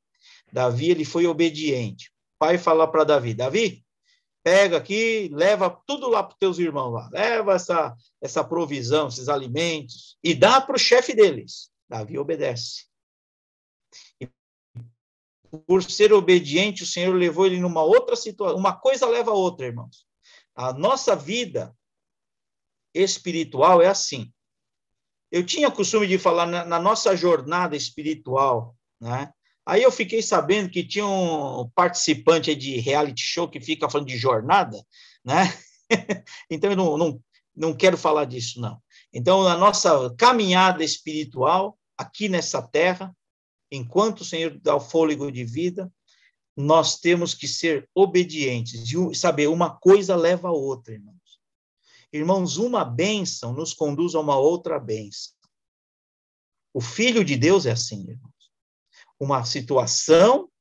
[0.51, 2.09] Davi ele foi obediente.
[2.35, 3.85] O pai fala para Davi: Davi,
[4.43, 9.29] pega aqui, leva tudo lá para os teus irmãos lá, leva essa, essa provisão, esses
[9.29, 11.71] alimentos, e dá para o chefe deles.
[11.87, 12.85] Davi obedece.
[14.19, 14.27] E
[15.67, 18.57] por ser obediente, o Senhor levou ele numa outra situação.
[18.57, 20.05] Uma coisa leva a outra, irmãos.
[20.55, 21.75] A nossa vida
[22.93, 24.31] espiritual é assim.
[25.29, 29.33] Eu tinha costume de falar na, na nossa jornada espiritual, né?
[29.65, 34.17] Aí eu fiquei sabendo que tinha um participante de reality show que fica falando de
[34.17, 34.83] jornada,
[35.23, 35.43] né?
[36.49, 37.23] então eu não, não,
[37.55, 38.81] não quero falar disso, não.
[39.13, 43.15] Então, na nossa caminhada espiritual, aqui nessa terra,
[43.71, 45.91] enquanto o Senhor dá o fôlego de vida,
[46.57, 51.15] nós temos que ser obedientes e saber uma coisa leva a outra, irmãos.
[52.11, 55.33] Irmãos, uma bênção nos conduz a uma outra bênção.
[56.73, 58.30] O Filho de Deus é assim, irmão
[59.21, 60.51] uma situação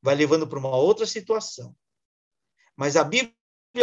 [0.00, 1.74] vai levando para uma outra situação.
[2.76, 3.34] Mas a Bíblia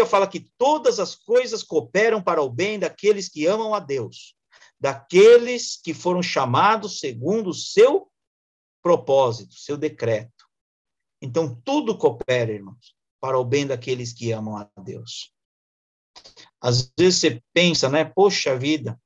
[0.07, 4.33] fala que todas as coisas cooperam para o bem daqueles que amam a Deus,
[4.79, 8.09] daqueles que foram chamados segundo o seu
[8.81, 10.45] propósito, seu decreto.
[11.21, 15.33] Então, tudo coopera, irmãos, para o bem daqueles que amam a Deus.
[16.61, 18.05] Às vezes você pensa, né?
[18.05, 18.97] Poxa vida,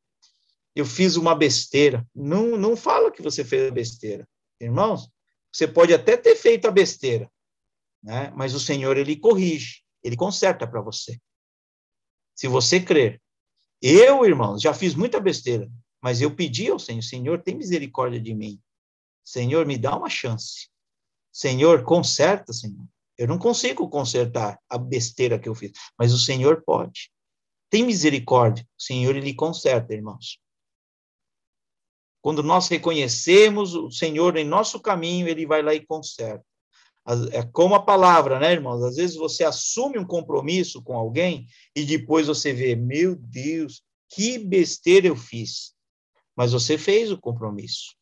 [0.76, 2.08] eu fiz uma besteira.
[2.14, 4.30] Não, não fala que você fez besteira.
[4.60, 5.10] Irmãos,
[5.52, 7.32] você pode até ter feito a besteira,
[8.04, 8.32] né?
[8.36, 11.20] mas o Senhor, ele corrige, ele conserta para você.
[12.36, 13.22] Se você crer.
[13.82, 15.70] Eu, irmãos, já fiz muita besteira,
[16.02, 18.62] mas eu pedi ao Senhor, Senhor, tem misericórdia de mim.
[19.24, 20.70] Senhor, me dá uma chance.
[21.32, 22.86] Senhor, conserta, Senhor.
[23.18, 27.12] Eu não consigo consertar a besteira que eu fiz, mas o Senhor pode.
[27.70, 28.66] Tem misericórdia.
[28.78, 30.40] O Senhor, ele conserta, irmãos.
[32.22, 36.44] Quando nós reconhecemos o Senhor em nosso caminho, ele vai lá e conserta.
[37.32, 38.84] É como a palavra, né, irmãos?
[38.84, 44.38] Às vezes você assume um compromisso com alguém e depois você vê, meu Deus, que
[44.38, 45.74] besteira eu fiz.
[46.36, 47.96] Mas você fez o compromisso.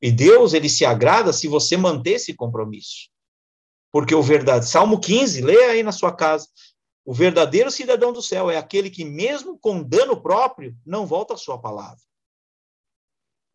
[0.00, 3.08] E Deus, ele se agrada se você manter esse compromisso.
[3.92, 6.48] Porque o verdade, Salmo 15, leia aí na sua casa.
[7.04, 11.36] O verdadeiro cidadão do céu é aquele que, mesmo com dano próprio, não volta à
[11.36, 11.98] sua palavra.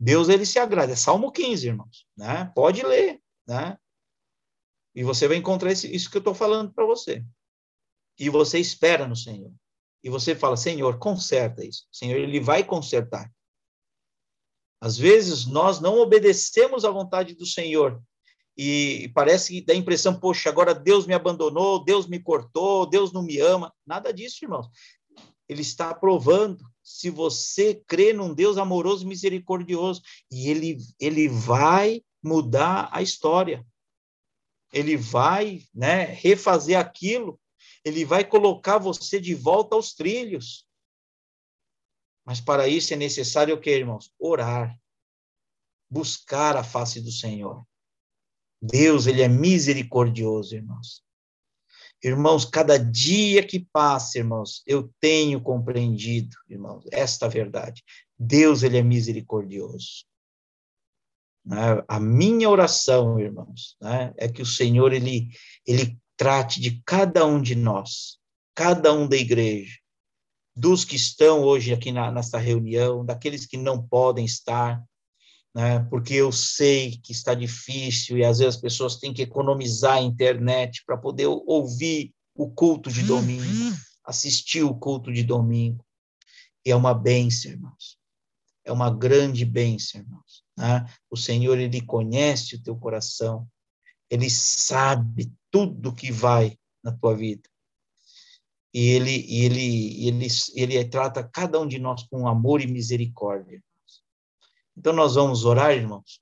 [0.03, 0.91] Deus ele se agrada.
[0.91, 2.51] É Salmo 15, irmãos, né?
[2.53, 3.77] Pode ler, né?
[4.93, 7.23] E você vai encontrar isso que eu estou falando para você.
[8.19, 9.51] E você espera no Senhor.
[10.03, 11.87] E você fala, Senhor, conserta isso.
[11.89, 13.31] Senhor, Ele vai consertar.
[14.81, 18.03] Às vezes nós não obedecemos à vontade do Senhor
[18.57, 23.13] e parece que dá a impressão, poxa, agora Deus me abandonou, Deus me cortou, Deus
[23.13, 23.73] não me ama.
[23.87, 24.67] Nada disso, irmãos.
[25.47, 32.03] Ele está provando se você crê num Deus amoroso e misericordioso e ele ele vai
[32.21, 33.65] mudar a história.
[34.71, 37.39] Ele vai, né, refazer aquilo,
[37.85, 40.67] ele vai colocar você de volta aos trilhos.
[42.25, 44.11] Mas para isso é necessário o que, irmãos?
[44.17, 44.75] Orar.
[45.89, 47.63] Buscar a face do Senhor.
[48.61, 51.03] Deus, ele é misericordioso, irmãos.
[52.03, 57.81] Irmãos, cada dia que passa, irmãos, eu tenho compreendido, irmãos, esta verdade.
[58.19, 60.05] Deus, ele é misericordioso.
[61.45, 61.81] Né?
[61.87, 65.29] A minha oração, irmãos, né, é que o Senhor, ele,
[65.65, 68.17] ele trate de cada um de nós,
[68.53, 69.79] cada um da igreja,
[70.53, 74.83] dos que estão hoje aqui na, nessa reunião, daqueles que não podem estar,
[75.53, 75.79] né?
[75.89, 80.01] porque eu sei que está difícil e às vezes as pessoas têm que economizar a
[80.01, 83.73] internet para poder ouvir o culto de domingo, uhum.
[84.05, 85.85] assistir o culto de domingo.
[86.65, 87.97] E é uma bênção, irmãos.
[88.65, 90.43] É uma grande bênção, irmãos.
[90.57, 90.85] Né?
[91.11, 93.47] O Senhor, Ele conhece o teu coração,
[94.09, 97.47] Ele sabe tudo que vai na tua vida.
[98.73, 103.63] E ele, ele, ele, ele trata cada um de nós com amor e misericórdia.
[104.77, 106.19] Então, nós vamos orar, irmãos.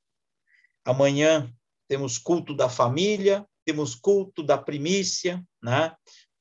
[0.85, 1.51] Amanhã
[1.87, 5.93] temos culto da família, temos culto da primícia, né?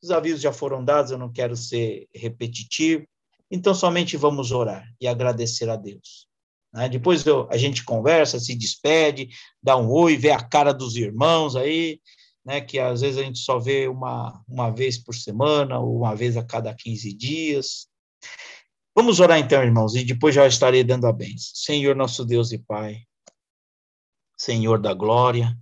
[0.02, 3.06] Os avisos já foram dados, eu não quero ser repetitivo.
[3.50, 6.28] Então, somente vamos orar e agradecer a Deus.
[6.72, 6.88] Né?
[6.88, 9.28] Depois eu, a gente conversa, se despede,
[9.62, 12.00] dá um oi, vê a cara dos irmãos aí,
[12.44, 12.60] né?
[12.60, 16.36] Que às vezes a gente só vê uma, uma vez por semana, ou uma vez
[16.36, 17.88] a cada 15 dias.
[18.94, 21.14] Vamos orar então, irmãos, e depois já estarei dando a.
[21.54, 23.06] Senhor, nosso Deus e Pai,
[24.36, 25.56] Senhor da glória,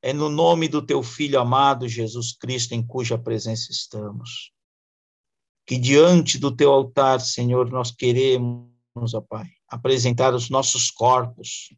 [0.00, 4.52] é no nome do teu Filho amado Jesus Cristo, em cuja presença estamos,
[5.66, 11.74] que diante do teu altar, Senhor, nós queremos, ó Pai, apresentar os nossos corpos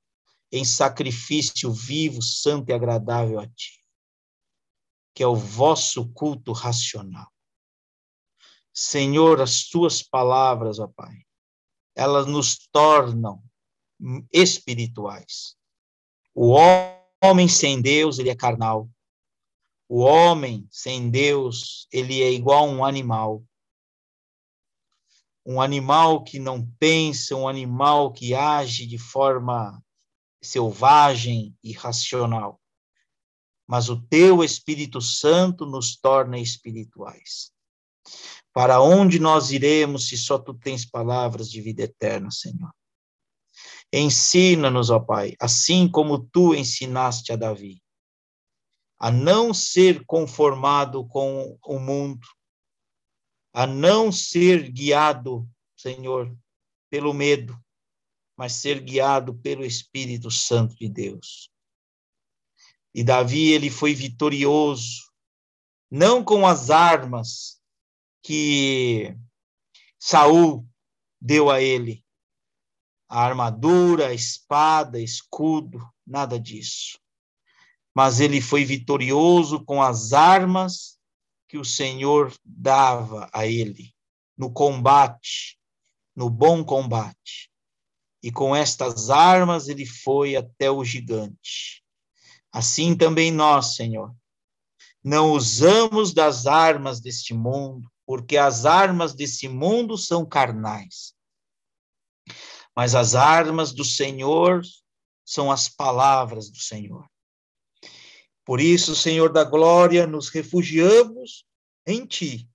[0.53, 3.83] em sacrifício vivo, santo e agradável a Ti,
[5.15, 7.29] que é o vosso culto racional.
[8.81, 11.27] Senhor, as tuas palavras, ó Pai,
[11.97, 13.43] elas nos tornam
[14.33, 15.57] espirituais.
[16.33, 16.55] O
[17.21, 18.89] homem sem Deus, ele é carnal.
[19.89, 23.43] O homem sem Deus, ele é igual a um animal.
[25.45, 29.83] Um animal que não pensa, um animal que age de forma
[30.41, 32.61] selvagem e racional.
[33.67, 37.53] Mas o teu Espírito Santo nos torna espirituais.
[38.59, 42.75] Para onde nós iremos se só tu tens palavras de vida eterna, Senhor?
[43.93, 47.81] Ensina-nos, ó Pai, assim como tu ensinaste a Davi,
[48.99, 52.27] a não ser conformado com o mundo,
[53.53, 56.37] a não ser guiado, Senhor,
[56.91, 57.57] pelo medo,
[58.37, 61.49] mas ser guiado pelo Espírito Santo de Deus.
[62.93, 65.13] E Davi, ele foi vitorioso,
[65.89, 67.58] não com as armas
[68.29, 69.17] que
[69.99, 70.69] Saul
[71.19, 72.05] deu a ele.
[73.09, 76.99] A armadura, a espada, escudo, nada disso.
[77.95, 80.99] Mas ele foi vitorioso com as armas
[81.49, 83.95] que o Senhor dava a ele
[84.37, 85.59] no combate,
[86.15, 87.51] no bom combate.
[88.23, 91.83] E com estas armas ele foi até o gigante.
[92.53, 94.15] Assim também nós, Senhor,
[95.03, 101.15] não usamos das armas deste mundo, porque as armas desse mundo são carnais.
[102.75, 104.63] Mas as armas do Senhor
[105.27, 107.07] são as palavras do Senhor.
[108.47, 111.45] Por isso, Senhor da glória, nos refugiamos
[111.87, 112.49] em Ti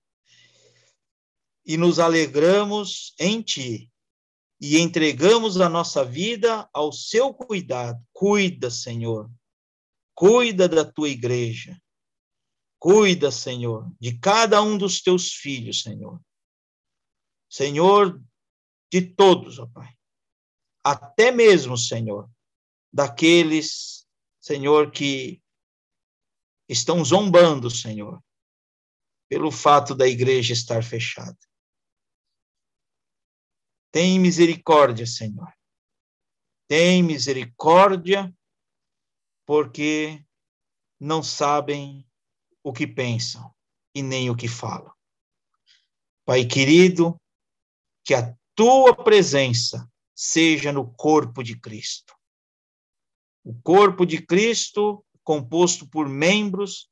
[1.64, 3.88] e nos alegramos em Ti
[4.60, 8.04] e entregamos a nossa vida ao Seu cuidado.
[8.12, 9.30] Cuida, Senhor,
[10.16, 11.80] cuida da Tua igreja,
[12.84, 16.22] Cuida, Senhor, de cada um dos teus filhos, Senhor.
[17.48, 18.22] Senhor,
[18.92, 19.96] de todos, ó Pai.
[20.84, 22.30] Até mesmo, Senhor,
[22.92, 24.06] daqueles,
[24.38, 25.42] Senhor, que
[26.68, 28.22] estão zombando, Senhor,
[29.30, 31.38] pelo fato da igreja estar fechada.
[33.90, 35.50] Tem misericórdia, Senhor.
[36.68, 38.30] Tem misericórdia,
[39.46, 40.22] porque
[41.00, 42.06] não sabem
[42.64, 43.54] o que pensam
[43.94, 44.92] e nem o que falam.
[46.24, 47.20] Pai querido,
[48.02, 52.14] que a tua presença seja no corpo de Cristo.
[53.44, 56.90] O corpo de Cristo, composto por membros,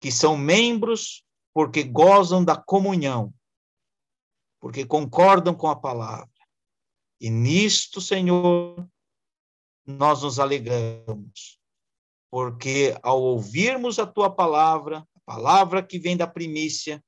[0.00, 3.34] que são membros porque gozam da comunhão,
[4.60, 6.30] porque concordam com a palavra.
[7.20, 8.88] E nisto, Senhor,
[9.84, 11.55] nós nos alegramos,
[12.36, 17.02] porque ao ouvirmos a tua palavra, a palavra que vem da primícia,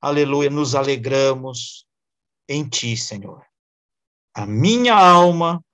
[0.00, 1.86] aleluia, nos alegramos
[2.48, 3.46] em ti, Senhor.
[4.34, 5.64] A minha alma,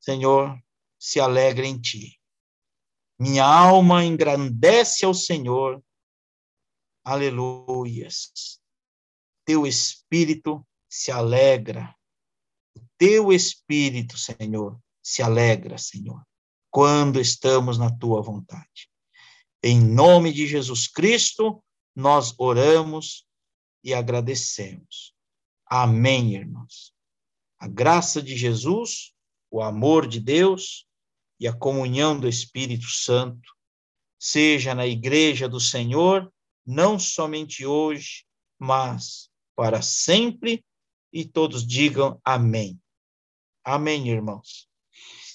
[0.00, 0.60] Senhor,
[0.98, 2.20] se alegra em ti.
[3.20, 5.80] Minha alma engrandece ao Senhor.
[7.04, 8.60] Aleluias.
[9.44, 11.94] Teu espírito se alegra.
[12.74, 16.20] O teu espírito, Senhor, se alegra, Senhor,
[16.70, 18.88] quando estamos na tua vontade.
[19.62, 21.62] Em nome de Jesus Cristo,
[21.94, 23.26] nós oramos
[23.82, 25.14] e agradecemos.
[25.66, 26.92] Amém, irmãos.
[27.58, 29.12] A graça de Jesus,
[29.50, 30.86] o amor de Deus
[31.40, 33.52] e a comunhão do Espírito Santo
[34.18, 36.32] seja na igreja do Senhor,
[36.66, 38.24] não somente hoje,
[38.58, 40.64] mas para sempre,
[41.12, 42.80] e todos digam amém.
[43.64, 44.67] Amém, irmãos.